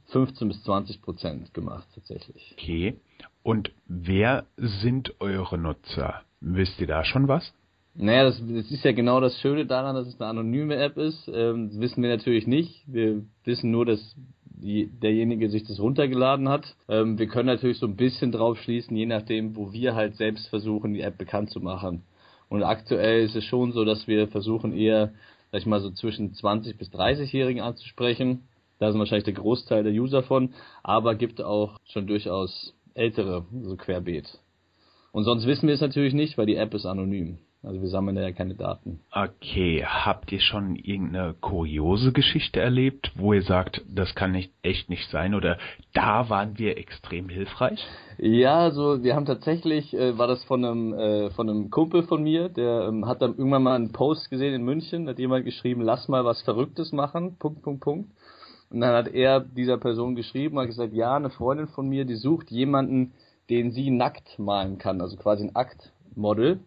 15 0.07 0.47
bis 0.47 0.63
20 0.63 1.01
Prozent 1.01 1.53
gemacht 1.53 1.87
tatsächlich. 1.95 2.55
Okay. 2.57 2.99
Und 3.43 3.71
wer 3.87 4.45
sind 4.57 5.19
eure 5.19 5.57
Nutzer? 5.57 6.21
Wisst 6.41 6.79
ihr 6.79 6.87
da 6.87 7.03
schon 7.03 7.27
was? 7.27 7.53
Naja, 7.95 8.23
das, 8.23 8.39
das 8.39 8.71
ist 8.71 8.83
ja 8.83 8.91
genau 8.91 9.19
das 9.19 9.37
Schöne 9.39 9.65
daran, 9.65 9.95
dass 9.95 10.07
es 10.07 10.19
eine 10.19 10.29
anonyme 10.29 10.77
App 10.77 10.97
ist. 10.97 11.29
Ähm, 11.33 11.69
das 11.69 11.79
wissen 11.79 12.01
wir 12.01 12.09
natürlich 12.09 12.47
nicht. 12.47 12.83
Wir 12.87 13.23
wissen 13.43 13.71
nur, 13.71 13.85
dass 13.85 14.15
derjenige 14.61 15.49
sich 15.49 15.63
das 15.63 15.79
runtergeladen 15.79 16.49
hat. 16.49 16.75
Ähm, 16.87 17.17
wir 17.17 17.27
können 17.27 17.47
natürlich 17.47 17.79
so 17.79 17.87
ein 17.87 17.95
bisschen 17.95 18.31
drauf 18.31 18.57
schließen, 18.59 18.95
je 18.95 19.05
nachdem, 19.05 19.55
wo 19.55 19.71
wir 19.71 19.95
halt 19.95 20.15
selbst 20.15 20.47
versuchen, 20.47 20.93
die 20.93 21.01
App 21.01 21.17
bekannt 21.17 21.49
zu 21.49 21.59
machen. 21.59 22.03
Und 22.49 22.63
aktuell 22.63 23.23
ist 23.23 23.35
es 23.35 23.45
schon 23.45 23.71
so, 23.71 23.85
dass 23.85 24.07
wir 24.07 24.27
versuchen 24.27 24.73
eher, 24.73 25.13
sag 25.51 25.61
ich 25.61 25.65
mal, 25.65 25.79
so 25.79 25.91
zwischen 25.91 26.33
20 26.33 26.77
bis 26.77 26.89
30-Jährigen 26.89 27.61
anzusprechen 27.61 28.43
da 28.79 28.91
sind 28.91 28.99
wahrscheinlich 28.99 29.25
der 29.25 29.33
Großteil 29.33 29.83
der 29.83 29.93
User 29.93 30.23
von, 30.23 30.53
aber 30.83 31.15
gibt 31.15 31.41
auch 31.41 31.77
schon 31.83 32.07
durchaus 32.07 32.73
ältere, 32.93 33.45
so 33.61 33.75
querbeet. 33.75 34.39
Und 35.11 35.25
sonst 35.25 35.45
wissen 35.45 35.67
wir 35.67 35.75
es 35.75 35.81
natürlich 35.81 36.13
nicht, 36.13 36.37
weil 36.37 36.45
die 36.45 36.55
App 36.55 36.73
ist 36.73 36.85
anonym. 36.85 37.39
Also 37.61 37.81
wir 37.81 37.89
sammeln 37.89 38.15
ja 38.15 38.31
keine 38.31 38.55
Daten. 38.55 39.01
Okay, 39.11 39.83
habt 39.85 40.31
ihr 40.31 40.39
schon 40.39 40.77
irgendeine 40.77 41.35
kuriose 41.41 42.13
Geschichte 42.13 42.61
erlebt, 42.61 43.11
wo 43.15 43.33
ihr 43.33 43.41
sagt, 43.41 43.81
das 43.89 44.15
kann 44.15 44.31
nicht, 44.31 44.53
echt 44.63 44.89
nicht 44.89 45.09
sein 45.09 45.35
oder 45.35 45.57
da 45.93 46.29
waren 46.29 46.57
wir 46.57 46.77
extrem 46.77 47.27
hilfreich? 47.27 47.85
Ja, 48.17 48.59
also 48.59 49.03
wir 49.03 49.13
haben 49.13 49.25
tatsächlich, 49.25 49.93
äh, 49.93 50.17
war 50.17 50.27
das 50.27 50.41
von 50.45 50.63
einem, 50.63 50.93
äh, 50.93 51.31
von 51.31 51.49
einem 51.49 51.69
Kumpel 51.69 52.03
von 52.03 52.23
mir, 52.23 52.47
der 52.47 52.87
ähm, 52.87 53.05
hat 53.05 53.21
dann 53.21 53.37
irgendwann 53.37 53.63
mal 53.63 53.75
einen 53.75 53.91
Post 53.91 54.29
gesehen 54.29 54.53
in 54.53 54.63
München, 54.63 55.09
hat 55.09 55.19
jemand 55.19 55.43
geschrieben, 55.43 55.81
lass 55.81 56.07
mal 56.07 56.23
was 56.23 56.41
Verrücktes 56.43 56.93
machen, 56.93 57.37
Punkt, 57.39 57.61
Punkt, 57.61 57.81
Punkt. 57.81 58.09
Und 58.69 58.81
dann 58.81 58.93
hat 58.93 59.09
er 59.09 59.41
dieser 59.41 59.77
Person 59.77 60.15
geschrieben, 60.15 60.59
hat 60.59 60.67
gesagt, 60.67 60.93
ja, 60.93 61.15
eine 61.15 61.29
Freundin 61.29 61.67
von 61.67 61.89
mir, 61.89 62.05
die 62.05 62.15
sucht 62.15 62.51
jemanden, 62.51 63.13
den 63.49 63.71
sie 63.71 63.89
nackt 63.89 64.39
malen 64.39 64.77
kann, 64.77 65.01
also 65.01 65.17
quasi 65.17 65.43
ein 65.43 65.55
Aktmodel. 65.55 66.59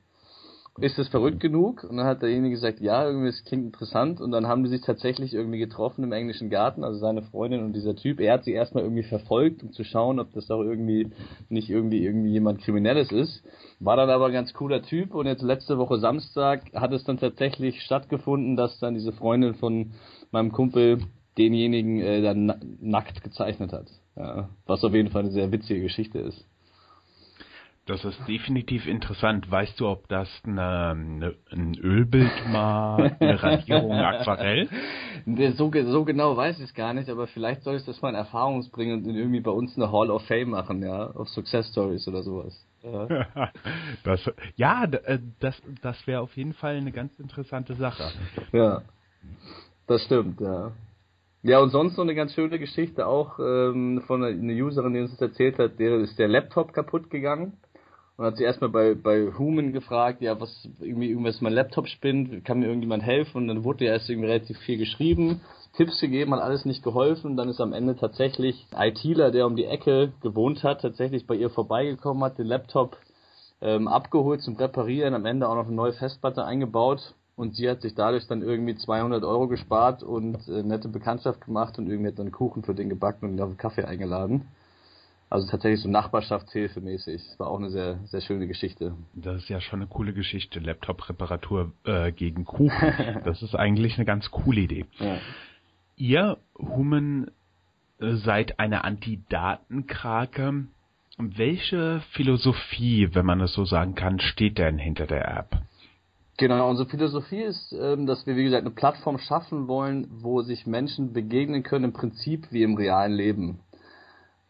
Ist 0.79 0.99
es 0.99 1.09
verrückt 1.09 1.41
genug? 1.41 1.85
Und 1.85 1.99
dann 1.99 2.07
hat 2.07 2.23
derjenige 2.23 2.55
gesagt, 2.55 2.81
ja, 2.81 3.07
irgendwie, 3.07 3.29
es 3.29 3.45
klingt 3.45 3.67
interessant. 3.67 4.21
Und 4.21 4.31
dann 4.31 4.47
haben 4.47 4.64
die 4.64 4.71
sich 4.71 4.81
tatsächlich 4.81 5.35
irgendwie 5.35 5.59
getroffen 5.59 6.02
im 6.02 6.12
englischen 6.12 6.49
Garten, 6.49 6.83
also 6.83 6.99
seine 6.99 7.23
Freundin 7.23 7.62
und 7.62 7.75
dieser 7.75 7.95
Typ. 7.95 8.21
Er 8.21 8.35
hat 8.35 8.45
sie 8.45 8.52
erstmal 8.52 8.83
irgendwie 8.83 9.02
verfolgt, 9.02 9.62
um 9.62 9.73
zu 9.73 9.85
schauen, 9.85 10.19
ob 10.19 10.33
das 10.33 10.47
doch 10.47 10.62
irgendwie 10.62 11.11
nicht 11.50 11.69
irgendwie 11.69 12.05
irgendwie 12.05 12.31
jemand 12.31 12.62
Kriminelles 12.62 13.12
ist. 13.12 13.45
War 13.81 13.97
dann 13.97 14.09
aber 14.09 14.26
ein 14.26 14.33
ganz 14.33 14.55
cooler 14.55 14.83
Typ. 14.83 15.14
Und 15.14 15.26
jetzt 15.26 15.43
letzte 15.43 15.76
Woche 15.76 15.99
Samstag 15.99 16.73
hat 16.75 16.93
es 16.93 17.05
dann 17.05 17.19
tatsächlich 17.19 17.83
stattgefunden, 17.83 18.57
dass 18.57 18.79
dann 18.79 18.95
diese 18.95 19.12
Freundin 19.12 19.55
von 19.55 19.93
meinem 20.31 20.52
Kumpel 20.52 21.00
denjenigen 21.37 22.00
äh, 22.00 22.23
dann 22.23 22.79
nackt 22.81 23.23
gezeichnet 23.23 23.73
hat. 23.73 23.88
Ja, 24.17 24.49
was 24.67 24.85
auf 24.85 24.95
jeden 24.95 25.11
Fall 25.11 25.23
eine 25.23 25.33
sehr 25.33 25.52
witzige 25.52 25.81
Geschichte 25.81 26.19
ist. 26.19 26.47
Das 27.86 28.04
ist 28.04 28.20
definitiv 28.28 28.86
interessant. 28.86 29.50
Weißt 29.50 29.80
du, 29.80 29.88
ob 29.88 30.06
das 30.06 30.28
eine, 30.44 30.90
eine, 30.90 31.34
ein 31.50 31.74
Ölbild 31.74 32.30
war, 32.52 33.10
eine 33.18 33.42
Radierung, 33.42 33.92
Aquarell? 33.92 34.68
So, 35.24 35.70
so 35.72 36.04
genau 36.04 36.36
weiß 36.36 36.58
ich 36.58 36.64
es 36.64 36.74
gar 36.74 36.94
nicht, 36.94 37.08
aber 37.08 37.28
vielleicht 37.28 37.62
soll 37.62 37.76
ich 37.76 37.84
das 37.84 38.02
mal 38.02 38.08
in 38.08 38.16
Erfahrung 38.16 38.68
bringen 38.72 39.04
und 39.04 39.14
irgendwie 39.14 39.38
bei 39.38 39.52
uns 39.52 39.76
eine 39.76 39.92
Hall 39.92 40.10
of 40.10 40.26
Fame 40.26 40.50
machen, 40.50 40.82
ja, 40.82 41.12
auf 41.12 41.28
Success 41.28 41.68
Stories 41.68 42.08
oder 42.08 42.24
sowas. 42.24 42.66
Ja, 42.82 43.06
das, 44.02 44.20
ja, 44.56 44.82
äh, 44.82 45.20
das, 45.38 45.62
das 45.80 46.04
wäre 46.08 46.22
auf 46.22 46.36
jeden 46.36 46.54
Fall 46.54 46.74
eine 46.74 46.90
ganz 46.90 47.16
interessante 47.20 47.74
Sache. 47.74 48.10
Ja, 48.50 48.82
das 49.86 50.02
stimmt, 50.02 50.40
ja. 50.40 50.72
Ja, 51.44 51.60
und 51.60 51.70
sonst 51.70 51.96
noch 51.96 52.04
eine 52.04 52.16
ganz 52.16 52.34
schöne 52.34 52.58
Geschichte 52.58 53.06
auch 53.06 53.38
ähm, 53.38 54.02
von 54.08 54.24
einer 54.24 54.52
Userin, 54.64 54.94
die 54.94 55.00
uns 55.02 55.12
das 55.12 55.20
erzählt 55.20 55.58
hat, 55.60 55.78
der 55.78 55.98
ist 55.98 56.18
der 56.18 56.26
Laptop 56.26 56.72
kaputt 56.72 57.10
gegangen 57.10 57.52
und 58.16 58.26
hat 58.26 58.37
sie 58.37 58.45
erstmal 58.45 58.71
bei, 58.71 58.95
bei 58.95 59.33
Human 59.38 59.73
gefragt, 59.73 60.21
ja, 60.21 60.38
was 60.38 60.69
irgendwie 60.81 61.09
irgendwas 61.09 61.40
mein 61.40 61.54
Laptop 61.54 61.88
spinnt, 61.88 62.45
kann 62.45 62.61
mir 62.61 62.66
irgendjemand 62.66 63.02
helfen? 63.02 63.38
Und 63.38 63.49
dann 63.49 63.64
wurde 63.64 63.87
ja 63.87 63.92
erst 63.92 64.11
irgendwie 64.11 64.28
relativ 64.28 64.59
viel 64.59 64.76
geschrieben, 64.76 65.40
Tipps 65.76 66.00
gegeben, 66.00 66.35
hat 66.35 66.42
alles 66.42 66.66
nicht 66.66 66.83
geholfen. 66.83 67.31
Und 67.31 67.37
dann 67.37 67.49
ist 67.49 67.61
am 67.61 67.73
Ende 67.73 67.97
tatsächlich 67.97 68.66
ITler, 68.76 69.31
der 69.31 69.47
um 69.47 69.57
die 69.57 69.64
Ecke 69.64 70.12
gewohnt 70.21 70.62
hat, 70.62 70.83
tatsächlich 70.83 71.26
bei 71.26 71.35
ihr 71.35 71.49
vorbeigekommen, 71.49 72.23
hat 72.23 72.38
den 72.38 72.47
Laptop 72.47 72.99
ähm, 73.62 73.88
abgeholt 73.88 74.42
zum 74.42 74.57
Reparieren, 74.57 75.14
am 75.14 75.25
Ende 75.25 75.49
auch 75.49 75.54
noch 75.54 75.66
eine 75.66 75.75
neue 75.75 75.95
Festplatte 75.95 76.45
eingebaut. 76.45 77.14
Und 77.35 77.57
sie 77.57 77.69
hat 77.71 77.81
sich 77.81 77.95
dadurch 77.95 78.26
dann 78.26 78.42
irgendwie 78.42 78.76
200 78.76 79.25
Euro 79.25 79.49
gespart 79.49 80.02
und 80.02 80.47
äh, 80.49 80.62
nette 80.62 80.88
Bekanntschaft 80.88 81.47
gemacht 81.47 81.78
und 81.78 81.88
irgendwie 81.88 82.09
hat 82.09 82.19
dann 82.19 82.31
Kuchen 82.31 82.62
für 82.62 82.75
den 82.75 82.90
gebacken 82.90 83.31
und 83.31 83.40
einen 83.40 83.57
Kaffee 83.57 83.85
eingeladen. 83.85 84.49
Also 85.32 85.46
tatsächlich 85.46 85.80
so 85.80 85.88
Nachbarschaftshilfe 85.88 86.82
mäßig. 86.82 87.22
Das 87.26 87.40
war 87.40 87.46
auch 87.46 87.58
eine 87.58 87.70
sehr, 87.70 88.00
sehr 88.04 88.20
schöne 88.20 88.46
Geschichte. 88.46 88.94
Das 89.14 89.36
ist 89.44 89.48
ja 89.48 89.62
schon 89.62 89.80
eine 89.80 89.88
coole 89.88 90.12
Geschichte. 90.12 90.60
Laptop-Reparatur 90.60 91.72
äh, 91.84 92.12
gegen 92.12 92.44
Kuchen. 92.44 93.22
das 93.24 93.40
ist 93.40 93.54
eigentlich 93.54 93.96
eine 93.96 94.04
ganz 94.04 94.30
coole 94.30 94.60
Idee. 94.60 94.84
Ja. 94.98 95.16
Ihr, 95.96 96.36
Human, 96.58 97.30
äh, 97.98 98.12
seid 98.16 98.60
eine 98.60 98.84
Anti-Datenkrake. 98.84 100.66
Welche 101.16 102.02
Philosophie, 102.10 103.08
wenn 103.14 103.24
man 103.24 103.40
es 103.40 103.54
so 103.54 103.64
sagen 103.64 103.94
kann, 103.94 104.20
steht 104.20 104.58
denn 104.58 104.76
hinter 104.76 105.06
der 105.06 105.26
App? 105.34 105.62
Genau, 106.36 106.68
unsere 106.68 106.90
Philosophie 106.90 107.40
ist, 107.40 107.72
ähm, 107.72 108.04
dass 108.04 108.26
wir, 108.26 108.36
wie 108.36 108.44
gesagt, 108.44 108.66
eine 108.66 108.74
Plattform 108.74 109.16
schaffen 109.16 109.66
wollen, 109.66 110.08
wo 110.10 110.42
sich 110.42 110.66
Menschen 110.66 111.14
begegnen 111.14 111.62
können, 111.62 111.86
im 111.86 111.92
Prinzip 111.94 112.48
wie 112.50 112.64
im 112.64 112.74
realen 112.74 113.12
Leben. 113.12 113.60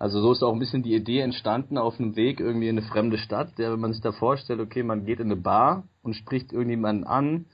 Also 0.03 0.21
so 0.21 0.33
ist 0.33 0.43
auch 0.43 0.53
ein 0.53 0.59
bisschen 0.59 0.83
die 0.83 0.97
Idee 0.97 1.21
entstanden 1.21 1.79
auf 1.79 2.01
einem 2.01 2.17
Weg 2.17 2.41
irgendwie 2.41 2.67
in 2.67 2.77
eine 2.77 2.89
fremde 2.89 3.19
Stadt, 3.19 3.57
der, 3.57 3.73
wenn 3.73 3.79
man 3.79 3.93
sich 3.93 4.03
da 4.03 4.11
vorstellt, 4.11 4.59
okay, 4.59 4.83
man 4.83 5.05
geht 5.05 5.21
in 5.21 5.27
eine 5.27 5.41
Bar 5.41 5.85
und 6.03 6.15
spricht 6.15 6.53
irgendjemanden 6.53 7.07
an, 7.07 7.45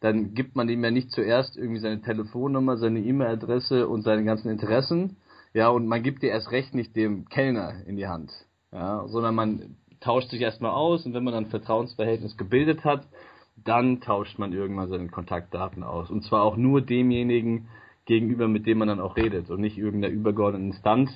dann 0.00 0.32
gibt 0.32 0.56
man 0.56 0.70
ihm 0.70 0.82
ja 0.82 0.90
nicht 0.90 1.10
zuerst 1.10 1.58
irgendwie 1.58 1.80
seine 1.80 2.00
Telefonnummer, 2.00 2.78
seine 2.78 3.00
E-Mail-Adresse 3.00 3.86
und 3.86 4.04
seine 4.04 4.24
ganzen 4.24 4.48
Interessen, 4.48 5.18
ja, 5.52 5.68
und 5.68 5.86
man 5.86 6.02
gibt 6.02 6.22
dir 6.22 6.30
erst 6.30 6.50
recht 6.50 6.74
nicht 6.74 6.96
dem 6.96 7.28
Kellner 7.28 7.84
in 7.84 7.96
die 7.96 8.08
Hand, 8.08 8.32
ja, 8.72 9.06
sondern 9.08 9.34
man 9.34 9.76
tauscht 10.00 10.30
sich 10.30 10.40
erstmal 10.40 10.70
aus 10.70 11.04
und 11.04 11.12
wenn 11.12 11.24
man 11.24 11.34
dann 11.34 11.44
ein 11.44 11.50
Vertrauensverhältnis 11.50 12.38
gebildet 12.38 12.86
hat, 12.86 13.06
dann 13.54 14.00
tauscht 14.00 14.38
man 14.38 14.54
irgendwann 14.54 14.88
seine 14.88 15.08
Kontaktdaten 15.08 15.82
aus. 15.82 16.10
Und 16.10 16.24
zwar 16.24 16.44
auch 16.44 16.56
nur 16.56 16.80
demjenigen 16.80 17.68
gegenüber, 18.06 18.48
mit 18.48 18.66
dem 18.66 18.78
man 18.78 18.88
dann 18.88 19.00
auch 19.00 19.16
redet 19.18 19.50
und 19.50 19.60
nicht 19.60 19.76
irgendeiner 19.76 20.14
übergeordneten 20.14 20.68
Instanz, 20.68 21.10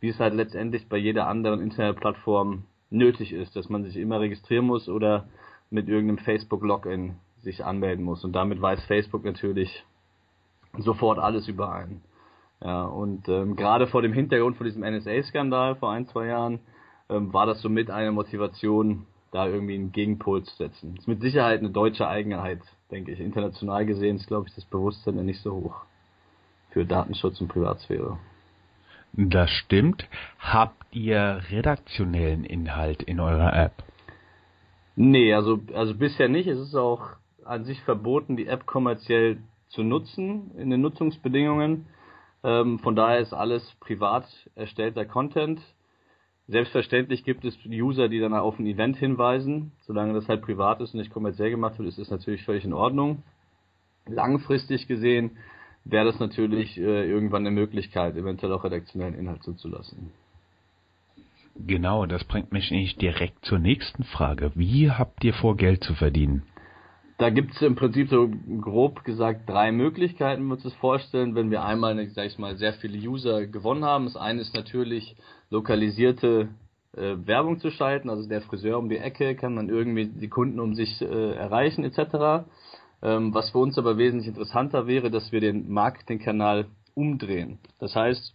wie 0.00 0.08
es 0.08 0.18
halt 0.18 0.34
letztendlich 0.34 0.88
bei 0.88 0.96
jeder 0.96 1.26
anderen 1.26 1.60
Internetplattform 1.60 2.64
nötig 2.90 3.32
ist, 3.32 3.56
dass 3.56 3.68
man 3.68 3.84
sich 3.84 3.96
immer 3.96 4.20
registrieren 4.20 4.66
muss 4.66 4.88
oder 4.88 5.28
mit 5.70 5.88
irgendeinem 5.88 6.18
Facebook-Login 6.18 7.16
sich 7.42 7.64
anmelden 7.64 8.04
muss. 8.04 8.24
Und 8.24 8.32
damit 8.32 8.60
weiß 8.60 8.84
Facebook 8.86 9.24
natürlich 9.24 9.84
sofort 10.78 11.18
alles 11.18 11.48
über 11.48 11.72
einen. 11.72 12.02
Ja, 12.62 12.84
und 12.84 13.28
ähm, 13.28 13.54
gerade 13.56 13.86
vor 13.86 14.02
dem 14.02 14.12
Hintergrund 14.12 14.56
von 14.56 14.66
diesem 14.66 14.82
NSA-Skandal 14.82 15.76
vor 15.76 15.92
ein, 15.92 16.06
zwei 16.06 16.26
Jahren 16.26 16.58
ähm, 17.08 17.32
war 17.32 17.46
das 17.46 17.60
somit 17.62 17.90
eine 17.90 18.10
Motivation, 18.10 19.06
da 19.30 19.46
irgendwie 19.46 19.74
einen 19.74 19.92
Gegenpol 19.92 20.42
zu 20.42 20.56
setzen. 20.56 20.94
Das 20.94 21.04
ist 21.04 21.08
mit 21.08 21.20
Sicherheit 21.20 21.60
eine 21.60 21.70
deutsche 21.70 22.08
Eigenheit, 22.08 22.60
denke 22.90 23.12
ich. 23.12 23.20
International 23.20 23.86
gesehen 23.86 24.16
ist, 24.16 24.26
glaube 24.26 24.48
ich, 24.48 24.54
das 24.54 24.64
Bewusstsein 24.64 25.16
ja 25.16 25.22
nicht 25.22 25.40
so 25.42 25.52
hoch 25.52 25.82
für 26.70 26.84
Datenschutz 26.84 27.40
und 27.40 27.48
Privatsphäre. 27.48 28.18
Das 29.20 29.50
stimmt. 29.50 30.08
Habt 30.38 30.94
ihr 30.94 31.40
redaktionellen 31.50 32.44
Inhalt 32.44 33.02
in 33.02 33.18
eurer 33.18 33.52
App? 33.52 33.72
Nee, 34.94 35.34
also, 35.34 35.58
also 35.74 35.96
bisher 35.96 36.28
nicht. 36.28 36.46
Es 36.46 36.60
ist 36.60 36.76
auch 36.76 37.16
an 37.44 37.64
sich 37.64 37.82
verboten, 37.82 38.36
die 38.36 38.46
App 38.46 38.64
kommerziell 38.64 39.38
zu 39.70 39.82
nutzen 39.82 40.52
in 40.56 40.70
den 40.70 40.80
Nutzungsbedingungen. 40.82 41.86
Ähm, 42.44 42.78
von 42.78 42.94
daher 42.94 43.18
ist 43.18 43.32
alles 43.32 43.74
privat 43.80 44.24
erstellter 44.54 45.04
Content. 45.04 45.60
Selbstverständlich 46.46 47.24
gibt 47.24 47.44
es 47.44 47.58
User, 47.66 48.08
die 48.08 48.20
dann 48.20 48.34
auf 48.34 48.60
ein 48.60 48.66
Event 48.66 48.98
hinweisen. 48.98 49.72
Solange 49.80 50.14
das 50.14 50.28
halt 50.28 50.42
privat 50.42 50.80
ist 50.80 50.94
und 50.94 51.00
nicht 51.00 51.12
kommerziell 51.12 51.50
gemacht 51.50 51.76
wird, 51.80 51.88
ist 51.88 51.98
das 51.98 52.10
natürlich 52.10 52.44
völlig 52.44 52.64
in 52.64 52.72
Ordnung. 52.72 53.24
Langfristig 54.06 54.86
gesehen 54.86 55.38
wäre 55.90 56.04
das 56.04 56.18
natürlich 56.18 56.78
äh, 56.78 57.08
irgendwann 57.08 57.46
eine 57.46 57.54
Möglichkeit, 57.54 58.16
eventuell 58.16 58.52
auch 58.52 58.64
redaktionellen 58.64 59.14
Inhalt 59.14 59.42
zuzulassen. 59.42 60.12
Genau, 61.66 62.06
das 62.06 62.24
bringt 62.24 62.52
mich 62.52 62.70
nicht 62.70 63.00
direkt 63.02 63.44
zur 63.44 63.58
nächsten 63.58 64.04
Frage. 64.04 64.52
Wie 64.54 64.90
habt 64.90 65.24
ihr 65.24 65.34
vor, 65.34 65.56
Geld 65.56 65.82
zu 65.82 65.94
verdienen? 65.94 66.44
Da 67.18 67.30
gibt 67.30 67.52
es 67.52 67.62
im 67.62 67.74
Prinzip 67.74 68.10
so 68.10 68.30
grob 68.60 69.02
gesagt 69.02 69.48
drei 69.48 69.72
Möglichkeiten, 69.72 70.44
wir 70.46 70.54
uns 70.54 70.62
das 70.62 70.74
vorstellen, 70.74 71.34
wenn 71.34 71.50
wir 71.50 71.64
einmal, 71.64 72.06
sag 72.10 72.26
ich 72.26 72.38
mal, 72.38 72.56
sehr 72.56 72.74
viele 72.74 72.96
User 72.96 73.44
gewonnen 73.48 73.84
haben. 73.84 74.04
Das 74.04 74.14
eine 74.14 74.40
ist 74.40 74.54
natürlich 74.54 75.16
lokalisierte 75.50 76.48
äh, 76.96 77.16
Werbung 77.26 77.58
zu 77.58 77.72
schalten, 77.72 78.08
also 78.08 78.28
der 78.28 78.40
Friseur 78.42 78.78
um 78.78 78.88
die 78.88 78.98
Ecke 78.98 79.34
kann 79.34 79.54
man 79.54 79.68
irgendwie 79.68 80.06
die 80.06 80.28
Kunden 80.28 80.60
um 80.60 80.74
sich 80.74 81.02
äh, 81.02 81.32
erreichen 81.32 81.82
etc. 81.82 82.46
Ähm, 83.02 83.32
was 83.32 83.50
für 83.50 83.58
uns 83.58 83.78
aber 83.78 83.96
wesentlich 83.96 84.28
interessanter 84.28 84.86
wäre, 84.86 85.10
dass 85.10 85.30
wir 85.30 85.40
den 85.40 85.70
Marketingkanal 85.70 86.66
umdrehen. 86.94 87.58
Das 87.78 87.94
heißt, 87.94 88.34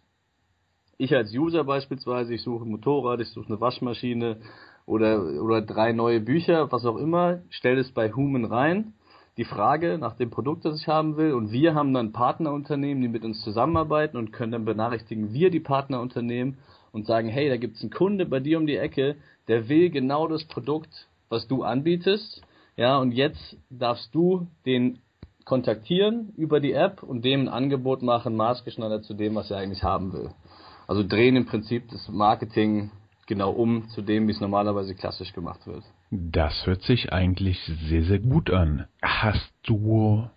ich 0.97 1.13
als 1.15 1.33
User 1.33 1.63
beispielsweise, 1.65 2.33
ich 2.33 2.43
suche 2.43 2.65
ein 2.65 2.71
Motorrad, 2.71 3.19
ich 3.19 3.29
suche 3.29 3.47
eine 3.47 3.59
Waschmaschine 3.59 4.37
oder, 4.85 5.21
oder 5.41 5.61
drei 5.61 5.91
neue 5.91 6.21
Bücher, 6.21 6.71
was 6.71 6.85
auch 6.85 6.97
immer, 6.97 7.41
stelle 7.49 7.81
es 7.81 7.91
bei 7.91 8.13
Human 8.13 8.45
rein, 8.45 8.93
die 9.37 9.45
Frage 9.45 9.97
nach 9.97 10.15
dem 10.15 10.29
Produkt, 10.29 10.63
das 10.63 10.79
ich 10.79 10.87
haben 10.87 11.17
will, 11.17 11.33
und 11.33 11.51
wir 11.51 11.73
haben 11.73 11.93
dann 11.93 12.13
Partnerunternehmen, 12.13 13.01
die 13.01 13.09
mit 13.09 13.25
uns 13.25 13.41
zusammenarbeiten 13.41 14.15
und 14.15 14.31
können 14.31 14.51
dann 14.51 14.65
benachrichtigen 14.65 15.33
wir 15.33 15.49
die 15.49 15.59
Partnerunternehmen 15.59 16.57
und 16.91 17.07
sagen, 17.07 17.27
hey, 17.27 17.49
da 17.49 17.57
gibt 17.57 17.75
es 17.75 17.81
einen 17.81 17.91
Kunde 17.91 18.25
bei 18.25 18.39
dir 18.39 18.59
um 18.59 18.67
die 18.67 18.77
Ecke, 18.77 19.15
der 19.47 19.67
will 19.67 19.89
genau 19.89 20.27
das 20.27 20.45
Produkt, 20.45 21.09
was 21.29 21.47
du 21.47 21.63
anbietest 21.63 22.43
ja, 22.75 22.97
und 22.97 23.11
jetzt 23.11 23.57
darfst 23.69 24.13
du 24.13 24.47
den 24.65 24.99
kontaktieren 25.45 26.33
über 26.37 26.59
die 26.59 26.73
App 26.73 27.03
und 27.03 27.23
dem 27.25 27.41
ein 27.41 27.49
Angebot 27.49 28.01
machen, 28.01 28.35
maßgeschneidert 28.35 29.03
zu 29.03 29.13
dem, 29.13 29.35
was 29.35 29.51
er 29.51 29.57
eigentlich 29.57 29.83
haben 29.83 30.13
will. 30.13 30.29
Also 30.87 31.03
drehen 31.05 31.35
im 31.35 31.45
Prinzip 31.45 31.89
das 31.91 32.07
Marketing 32.09 32.91
genau 33.27 33.51
um 33.51 33.87
zu 33.89 34.01
dem, 34.01 34.27
wie 34.27 34.31
es 34.31 34.41
normalerweise 34.41 34.95
klassisch 34.95 35.33
gemacht 35.33 35.65
wird. 35.65 35.83
Das 36.11 36.65
hört 36.65 36.81
sich 36.83 37.11
eigentlich 37.11 37.59
sehr, 37.89 38.03
sehr 38.03 38.19
gut 38.19 38.51
an. 38.51 38.87
Hast 39.01 39.53
du 39.63 40.29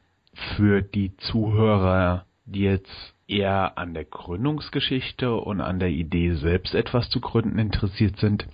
für 0.56 0.82
die 0.82 1.16
Zuhörer, 1.16 2.24
die 2.44 2.60
jetzt 2.60 3.14
eher 3.28 3.76
an 3.78 3.94
der 3.94 4.04
Gründungsgeschichte 4.04 5.34
und 5.34 5.60
an 5.60 5.78
der 5.78 5.90
Idee 5.90 6.34
selbst 6.34 6.74
etwas 6.74 7.10
zu 7.10 7.20
gründen 7.20 7.58
interessiert 7.58 8.18
sind, 8.18 8.46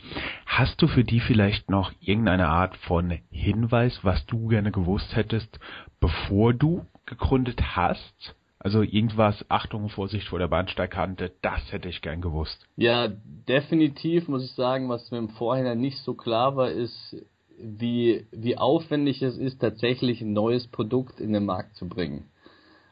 hast 0.47 0.81
du 0.81 0.87
für 0.87 1.05
die 1.05 1.21
vielleicht 1.21 1.71
noch 1.71 1.93
irgendeine 2.01 2.49
Art 2.49 2.77
von 2.77 3.19
Hinweis, 3.31 4.01
was 4.03 4.25
du 4.27 4.49
gerne 4.49 4.73
gewusst 4.73 5.15
hättest, 5.15 5.59
bevor 6.01 6.55
du 6.55 6.87
gegründet 7.07 7.77
hast? 7.77 8.35
Also 8.59 8.83
irgendwas, 8.83 9.45
Achtung, 9.49 9.89
Vorsicht 9.89 10.29
vor 10.29 10.39
der 10.39 10.47
Bahnsteigkante, 10.47 11.33
das 11.43 11.73
hätte 11.73 11.89
ich 11.89 12.01
gern 12.01 12.21
gewusst. 12.21 12.65
Ja, 12.77 13.09
definitiv 13.09 14.29
muss 14.29 14.45
ich 14.45 14.53
sagen, 14.53 14.89
was 14.89 15.11
mir 15.11 15.19
im 15.19 15.31
Vorhinein 15.31 15.81
nicht 15.81 15.99
so 15.99 16.15
klar 16.15 16.55
war, 16.55 16.71
ist, 16.71 17.17
wie, 17.59 18.25
wie 18.31 18.57
aufwendig 18.57 19.21
es 19.21 19.37
ist, 19.37 19.61
tatsächlich 19.61 20.21
ein 20.21 20.33
neues 20.33 20.69
Produkt 20.69 21.19
in 21.19 21.33
den 21.33 21.45
Markt 21.45 21.75
zu 21.75 21.89
bringen. 21.89 22.31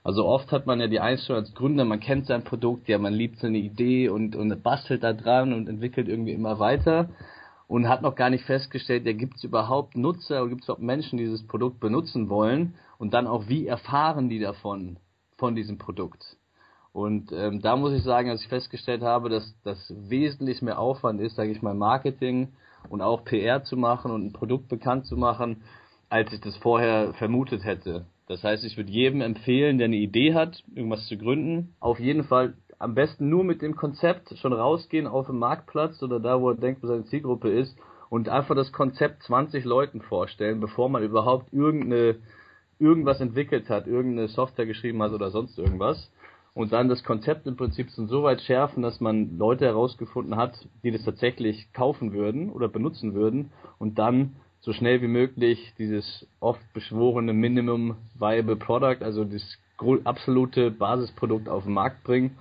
Also 0.03 0.25
oft 0.25 0.51
hat 0.51 0.67
man 0.67 0.81
ja 0.81 0.87
die 0.87 1.01
Einstellung 1.01 1.43
als 1.43 1.55
Gründer, 1.55 1.85
man 1.85 2.01
kennt 2.01 2.27
sein 2.27 2.43
Produkt, 2.43 2.89
ja, 2.89 2.99
man 2.99 3.13
liebt 3.13 3.39
seine 3.39 3.59
Idee 3.59 4.09
und, 4.09 4.35
und 4.35 4.63
bastelt 4.63 5.03
da 5.03 5.13
dran 5.13 5.53
und 5.53 5.69
entwickelt 5.69 6.09
irgendwie 6.09 6.33
immer 6.33 6.59
weiter 6.59 7.11
und 7.69 7.89
hat 7.89 8.03
noch 8.03 8.17
gar 8.17 8.31
nicht 8.31 8.45
festgestellt, 8.45 9.05
ja, 9.07 9.13
gibt 9.13 9.37
es 9.37 9.45
überhaupt 9.45 9.97
Nutzer 9.97 10.41
oder 10.41 10.49
gibt 10.49 10.63
es 10.63 10.69
überhaupt 10.69 10.83
Menschen, 10.83 11.19
die 11.19 11.25
dieses 11.25 11.47
Produkt 11.47 11.81
benutzen 11.81 12.31
wollen 12.31 12.75
und 12.99 13.13
dann 13.13 13.27
auch, 13.27 13.49
wie 13.49 13.67
erfahren 13.67 14.29
die 14.31 14.41
davon, 14.41 14.97
von 15.37 15.55
diesem 15.55 15.77
Produkt. 15.79 16.37
Und 16.93 17.31
ähm, 17.33 17.61
da 17.61 17.77
muss 17.77 17.93
ich 17.93 18.03
sagen, 18.03 18.31
als 18.31 18.43
ich 18.43 18.49
festgestellt 18.49 19.03
habe, 19.03 19.29
dass 19.29 19.55
das 19.65 19.93
wesentlich 19.97 20.63
mehr 20.63 20.79
Aufwand 20.79 21.21
ist, 21.21 21.37
sage 21.37 21.53
ich 21.53 21.63
mal, 21.63 21.75
Marketing 21.75 22.49
und 22.89 23.03
auch 23.03 23.25
PR 23.25 23.63
zu 23.65 23.77
machen 23.77 24.11
und 24.11 24.27
ein 24.27 24.33
Produkt 24.33 24.69
bekannt 24.69 25.07
zu 25.07 25.17
machen, 25.17 25.63
als 26.09 26.33
ich 26.33 26.41
das 26.41 26.57
vorher 26.57 27.13
vermutet 27.15 27.65
hätte. 27.65 28.07
Das 28.31 28.45
heißt, 28.45 28.63
ich 28.63 28.77
würde 28.77 28.93
jedem 28.93 29.23
empfehlen, 29.23 29.79
der 29.79 29.87
eine 29.87 29.97
Idee 29.97 30.35
hat, 30.35 30.63
irgendwas 30.77 31.05
zu 31.09 31.19
gründen, 31.19 31.75
auf 31.81 31.99
jeden 31.99 32.23
Fall 32.23 32.55
am 32.79 32.95
besten 32.95 33.29
nur 33.29 33.43
mit 33.43 33.61
dem 33.61 33.75
Konzept 33.75 34.39
schon 34.39 34.53
rausgehen 34.53 35.09
auf 35.09 35.27
den 35.27 35.37
Marktplatz 35.37 36.01
oder 36.01 36.21
da, 36.21 36.41
wo 36.41 36.51
er 36.51 36.55
denkt, 36.55 36.81
wo 36.81 36.87
seine 36.87 37.05
Zielgruppe 37.07 37.51
ist 37.51 37.77
und 38.09 38.29
einfach 38.29 38.55
das 38.55 38.71
Konzept 38.71 39.25
20 39.25 39.65
Leuten 39.65 40.01
vorstellen, 40.01 40.61
bevor 40.61 40.89
man 40.89 41.03
überhaupt 41.03 41.53
irgendeine, 41.53 42.19
irgendwas 42.79 43.21
entwickelt 43.21 43.69
hat, 43.69 43.89
irgendeine 43.89 44.29
Software 44.29 44.67
geschrieben 44.67 45.03
hat 45.03 45.11
oder 45.11 45.33
sonst 45.33 45.59
irgendwas. 45.59 46.13
Und 46.55 46.73
dann 46.73 46.89
das 46.89 47.03
Konzept 47.03 47.49
im 47.49 47.57
Prinzip 47.57 47.91
so 47.91 48.23
weit 48.23 48.43
schärfen, 48.43 48.85
dass 48.85 49.01
man 49.01 49.39
Leute 49.39 49.65
herausgefunden 49.65 50.37
hat, 50.37 50.69
die 50.85 50.93
das 50.93 51.03
tatsächlich 51.03 51.73
kaufen 51.73 52.13
würden 52.13 52.49
oder 52.49 52.69
benutzen 52.69 53.13
würden 53.13 53.51
und 53.81 53.99
dann 53.99 54.37
so 54.61 54.73
schnell 54.73 55.01
wie 55.03 55.09
möglich 55.09 55.73
dieses 55.79 56.27
oft 56.41 56.61
beschworene 56.73 57.33
Minimum 57.33 57.97
Viable 58.19 58.57
Product, 58.57 59.03
also 59.03 59.25
das 59.25 59.59
absolute 60.05 60.71
Basisprodukt 60.71 61.49
auf 61.49 61.65
den 61.65 61.73
Markt 61.73 62.05
bringen 62.05 62.37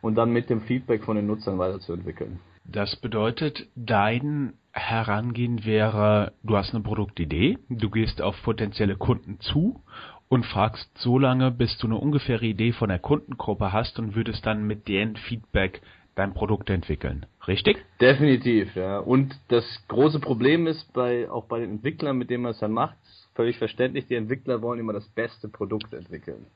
und 0.00 0.16
dann 0.16 0.32
mit 0.32 0.50
dem 0.50 0.62
Feedback 0.62 1.04
von 1.04 1.16
den 1.16 1.26
Nutzern 1.26 1.58
weiterzuentwickeln. 1.58 2.40
Das 2.64 2.96
bedeutet, 2.96 3.68
dein 3.76 4.54
Herangehen 4.72 5.64
wäre, 5.64 6.32
du 6.42 6.56
hast 6.56 6.74
eine 6.74 6.82
Produktidee, 6.82 7.58
du 7.68 7.90
gehst 7.90 8.22
auf 8.22 8.40
potenzielle 8.42 8.96
Kunden 8.96 9.40
zu 9.40 9.80
und 10.28 10.46
fragst 10.46 10.96
so 10.98 11.18
lange, 11.18 11.50
bis 11.50 11.76
du 11.78 11.88
eine 11.88 11.96
ungefähre 11.96 12.46
Idee 12.46 12.72
von 12.72 12.88
der 12.88 13.00
Kundengruppe 13.00 13.72
hast 13.72 13.98
und 13.98 14.14
würdest 14.14 14.46
dann 14.46 14.66
mit 14.66 14.86
deren 14.86 15.16
Feedback 15.16 15.82
dein 16.14 16.34
Produkt 16.34 16.70
entwickeln. 16.70 17.26
Richtig? 17.46 17.78
Definitiv, 18.00 18.74
ja. 18.74 18.98
Und 18.98 19.34
das 19.48 19.64
große 19.88 20.20
Problem 20.20 20.66
ist 20.66 20.92
bei, 20.92 21.30
auch 21.30 21.46
bei 21.46 21.60
den 21.60 21.70
Entwicklern, 21.70 22.18
mit 22.18 22.30
denen 22.30 22.42
man 22.42 22.52
es 22.52 22.58
dann 22.58 22.72
macht, 22.72 22.96
völlig 23.34 23.58
verständlich, 23.58 24.06
die 24.06 24.16
Entwickler 24.16 24.62
wollen 24.62 24.80
immer 24.80 24.92
das 24.92 25.08
beste 25.08 25.48
Produkt 25.48 25.92
entwickeln. 25.92 26.46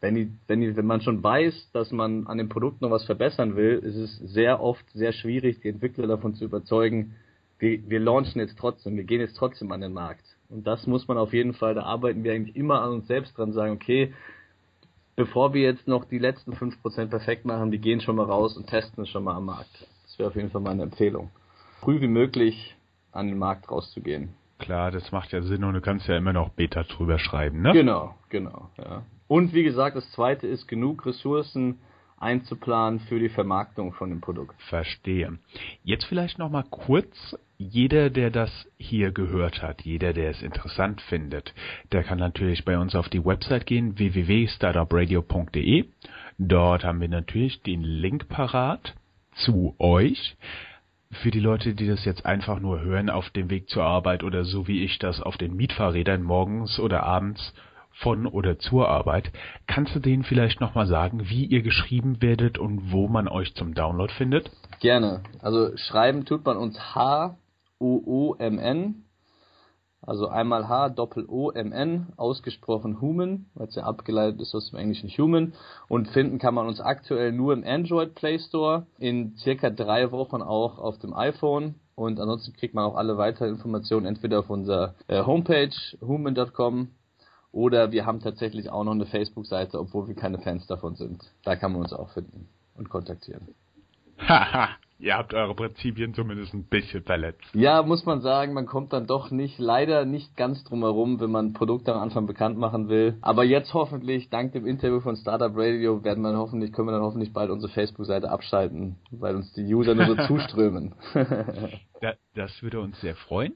Wenn, 0.00 0.14
die, 0.14 0.32
wenn, 0.46 0.60
die, 0.60 0.76
wenn 0.76 0.86
man 0.86 1.02
schon 1.02 1.22
weiß, 1.22 1.70
dass 1.72 1.90
man 1.90 2.26
an 2.26 2.38
dem 2.38 2.48
Produkt 2.48 2.80
noch 2.80 2.90
was 2.90 3.04
verbessern 3.04 3.56
will, 3.56 3.78
ist 3.78 3.96
es 3.96 4.16
sehr 4.18 4.60
oft 4.62 4.88
sehr 4.92 5.12
schwierig, 5.12 5.60
die 5.60 5.68
Entwickler 5.68 6.06
davon 6.06 6.34
zu 6.34 6.44
überzeugen, 6.44 7.16
wir, 7.58 7.78
wir 7.88 8.00
launchen 8.00 8.40
jetzt 8.40 8.58
trotzdem, 8.58 8.96
wir 8.96 9.04
gehen 9.04 9.20
jetzt 9.20 9.36
trotzdem 9.36 9.70
an 9.72 9.82
den 9.82 9.92
Markt. 9.92 10.24
Und 10.48 10.66
das 10.66 10.86
muss 10.86 11.06
man 11.06 11.18
auf 11.18 11.32
jeden 11.32 11.52
Fall, 11.54 11.74
da 11.74 11.82
arbeiten 11.82 12.24
wir 12.24 12.32
eigentlich 12.32 12.56
immer 12.56 12.82
an 12.82 12.92
uns 12.92 13.06
selbst 13.06 13.36
dran, 13.36 13.52
sagen, 13.52 13.74
okay, 13.74 14.14
bevor 15.16 15.54
wir 15.54 15.62
jetzt 15.62 15.86
noch 15.88 16.04
die 16.04 16.18
letzten 16.18 16.52
5% 16.52 17.06
perfekt 17.06 17.44
machen, 17.44 17.70
wir 17.70 17.78
gehen 17.78 18.00
schon 18.00 18.16
mal 18.16 18.26
raus 18.26 18.56
und 18.56 18.66
testen 18.66 19.04
es 19.04 19.10
schon 19.10 19.24
mal 19.24 19.36
am 19.36 19.46
Markt. 19.46 19.86
Das 20.04 20.18
wäre 20.18 20.28
auf 20.28 20.36
jeden 20.36 20.50
Fall 20.50 20.60
meine 20.60 20.82
Empfehlung. 20.82 21.30
Früh 21.80 22.00
wie 22.00 22.08
möglich 22.08 22.76
an 23.12 23.28
den 23.28 23.38
Markt 23.38 23.70
rauszugehen. 23.70 24.34
Klar, 24.58 24.90
das 24.90 25.10
macht 25.10 25.32
ja 25.32 25.42
Sinn 25.42 25.64
und 25.64 25.74
du 25.74 25.80
kannst 25.80 26.06
ja 26.06 26.16
immer 26.16 26.32
noch 26.32 26.50
Beta 26.50 26.82
drüber 26.82 27.18
schreiben, 27.18 27.62
ne? 27.62 27.72
Genau, 27.72 28.14
genau, 28.28 28.70
ja. 28.76 29.02
Und 29.26 29.54
wie 29.54 29.62
gesagt, 29.62 29.96
das 29.96 30.10
zweite 30.12 30.46
ist 30.46 30.68
genug 30.68 31.06
Ressourcen 31.06 31.78
einzuplanen 32.18 33.00
für 33.00 33.18
die 33.18 33.30
Vermarktung 33.30 33.92
von 33.92 34.10
dem 34.10 34.20
Produkt. 34.20 34.60
Verstehe. 34.68 35.38
Jetzt 35.82 36.04
vielleicht 36.04 36.38
noch 36.38 36.50
mal 36.50 36.64
kurz 36.68 37.16
jeder, 37.60 38.08
der 38.08 38.30
das 38.30 38.50
hier 38.78 39.12
gehört 39.12 39.60
hat, 39.60 39.82
jeder, 39.82 40.14
der 40.14 40.30
es 40.30 40.40
interessant 40.40 41.02
findet, 41.02 41.52
der 41.92 42.02
kann 42.02 42.18
natürlich 42.18 42.64
bei 42.64 42.78
uns 42.78 42.94
auf 42.94 43.10
die 43.10 43.22
Website 43.22 43.66
gehen, 43.66 43.98
www.startupradio.de. 43.98 45.84
Dort 46.38 46.84
haben 46.84 47.02
wir 47.02 47.08
natürlich 47.08 47.60
den 47.62 47.82
Link 47.82 48.30
parat 48.30 48.94
zu 49.34 49.74
euch. 49.78 50.38
Für 51.10 51.30
die 51.30 51.40
Leute, 51.40 51.74
die 51.74 51.86
das 51.86 52.06
jetzt 52.06 52.24
einfach 52.24 52.60
nur 52.60 52.80
hören 52.80 53.10
auf 53.10 53.28
dem 53.28 53.50
Weg 53.50 53.68
zur 53.68 53.84
Arbeit 53.84 54.24
oder 54.24 54.44
so 54.44 54.66
wie 54.66 54.82
ich 54.82 54.98
das 54.98 55.20
auf 55.20 55.36
den 55.36 55.54
Mietfahrrädern 55.54 56.22
morgens 56.22 56.80
oder 56.80 57.02
abends 57.02 57.52
von 57.92 58.26
oder 58.26 58.58
zur 58.58 58.88
Arbeit, 58.88 59.32
kannst 59.66 59.94
du 59.94 59.98
denen 59.98 60.24
vielleicht 60.24 60.62
nochmal 60.62 60.86
sagen, 60.86 61.28
wie 61.28 61.44
ihr 61.44 61.60
geschrieben 61.60 62.22
werdet 62.22 62.56
und 62.56 62.90
wo 62.90 63.06
man 63.06 63.28
euch 63.28 63.54
zum 63.54 63.74
Download 63.74 64.10
findet? 64.14 64.50
Gerne. 64.80 65.24
Also 65.42 65.76
schreiben 65.76 66.24
tut 66.24 66.46
man 66.46 66.56
uns 66.56 66.78
H 66.94 67.36
O-O-M-N, 67.80 69.04
also 70.02 70.28
einmal 70.28 70.68
H, 70.68 70.90
Doppel-O-M-N, 70.90 72.14
ausgesprochen 72.16 73.00
Human, 73.00 73.46
weil 73.54 73.68
es 73.68 73.74
ja 73.74 73.82
abgeleitet 73.84 74.40
ist 74.40 74.54
aus 74.54 74.70
dem 74.70 74.78
englischen 74.78 75.10
Human. 75.10 75.52
Und 75.88 76.08
finden 76.08 76.38
kann 76.38 76.54
man 76.54 76.66
uns 76.66 76.80
aktuell 76.80 77.32
nur 77.32 77.52
im 77.52 77.64
Android 77.64 78.14
Play 78.14 78.38
Store, 78.38 78.86
in 78.98 79.36
circa 79.36 79.70
drei 79.70 80.10
Wochen 80.10 80.40
auch 80.42 80.78
auf 80.78 80.98
dem 80.98 81.12
iPhone. 81.12 81.74
Und 81.94 82.18
ansonsten 82.18 82.54
kriegt 82.54 82.74
man 82.74 82.84
auch 82.84 82.96
alle 82.96 83.18
weiteren 83.18 83.50
Informationen 83.50 84.06
entweder 84.06 84.38
auf 84.40 84.48
unserer 84.48 84.94
äh, 85.06 85.22
Homepage 85.22 85.74
human.com 86.00 86.88
oder 87.52 87.92
wir 87.92 88.06
haben 88.06 88.20
tatsächlich 88.20 88.70
auch 88.70 88.84
noch 88.84 88.92
eine 88.92 89.06
Facebook-Seite, 89.06 89.78
obwohl 89.78 90.08
wir 90.08 90.14
keine 90.14 90.38
Fans 90.38 90.66
davon 90.66 90.94
sind. 90.94 91.22
Da 91.44 91.56
kann 91.56 91.72
man 91.72 91.82
uns 91.82 91.92
auch 91.92 92.08
finden 92.10 92.48
und 92.74 92.88
kontaktieren. 92.88 93.48
Haha 94.18 94.70
ihr 95.00 95.16
habt 95.16 95.34
eure 95.34 95.54
Prinzipien 95.54 96.14
zumindest 96.14 96.54
ein 96.54 96.64
bisschen 96.64 97.02
verletzt. 97.02 97.42
Ja, 97.54 97.82
muss 97.82 98.04
man 98.04 98.20
sagen, 98.20 98.52
man 98.52 98.66
kommt 98.66 98.92
dann 98.92 99.06
doch 99.06 99.30
nicht, 99.30 99.58
leider 99.58 100.04
nicht 100.04 100.36
ganz 100.36 100.62
drum 100.64 100.80
herum, 100.82 101.20
wenn 101.20 101.30
man 101.30 101.52
Produkte 101.52 101.94
am 101.94 102.00
Anfang 102.00 102.26
bekannt 102.26 102.58
machen 102.58 102.88
will. 102.88 103.16
Aber 103.22 103.44
jetzt 103.44 103.72
hoffentlich, 103.74 104.28
dank 104.30 104.52
dem 104.52 104.66
Interview 104.66 105.00
von 105.00 105.16
Startup 105.16 105.52
Radio, 105.54 106.04
werden 106.04 106.22
wir 106.22 106.36
hoffentlich, 106.36 106.72
können 106.72 106.88
wir 106.88 106.92
dann 106.92 107.02
hoffentlich 107.02 107.32
bald 107.32 107.50
unsere 107.50 107.72
Facebook-Seite 107.72 108.30
abschalten, 108.30 108.96
weil 109.10 109.34
uns 109.36 109.52
die 109.52 109.74
User 109.74 109.94
nur 109.94 110.06
so 110.06 110.16
zuströmen. 110.26 110.94
das 112.34 112.62
würde 112.62 112.80
uns 112.80 113.00
sehr 113.00 113.16
freuen. 113.16 113.54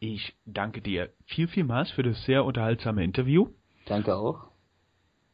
Ich 0.00 0.34
danke 0.44 0.80
dir 0.80 1.10
viel, 1.26 1.48
vielmals 1.48 1.90
für 1.90 2.02
das 2.02 2.24
sehr 2.24 2.44
unterhaltsame 2.44 3.04
Interview. 3.04 3.48
Danke 3.86 4.16
auch. 4.16 4.51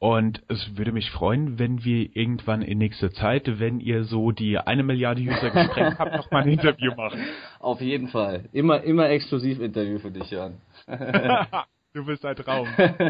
Und 0.00 0.42
es 0.48 0.76
würde 0.76 0.92
mich 0.92 1.10
freuen, 1.10 1.58
wenn 1.58 1.84
wir 1.84 2.14
irgendwann 2.14 2.62
in 2.62 2.78
nächster 2.78 3.10
Zeit, 3.10 3.58
wenn 3.58 3.80
ihr 3.80 4.04
so 4.04 4.30
die 4.30 4.56
eine 4.56 4.84
Milliarde 4.84 5.20
User 5.22 5.50
gesprengt 5.50 5.98
habt, 5.98 6.14
noch 6.14 6.30
mal 6.30 6.44
ein 6.44 6.50
Interview 6.50 6.94
machen. 6.94 7.20
Auf 7.58 7.80
jeden 7.80 8.06
Fall. 8.08 8.44
Immer, 8.52 8.82
immer 8.84 9.08
exklusiv 9.08 9.60
Interview 9.60 9.98
für 9.98 10.12
dich, 10.12 10.30
Jan. 10.30 10.54
du 11.94 12.06
bist 12.06 12.24
ein 12.24 12.36
Traum. 12.36 12.68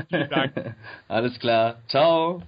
Vielen 0.09 0.31
Dank. 0.31 0.75
Alles 1.09 1.39
klar. 1.39 1.77
Ciao. 1.89 2.43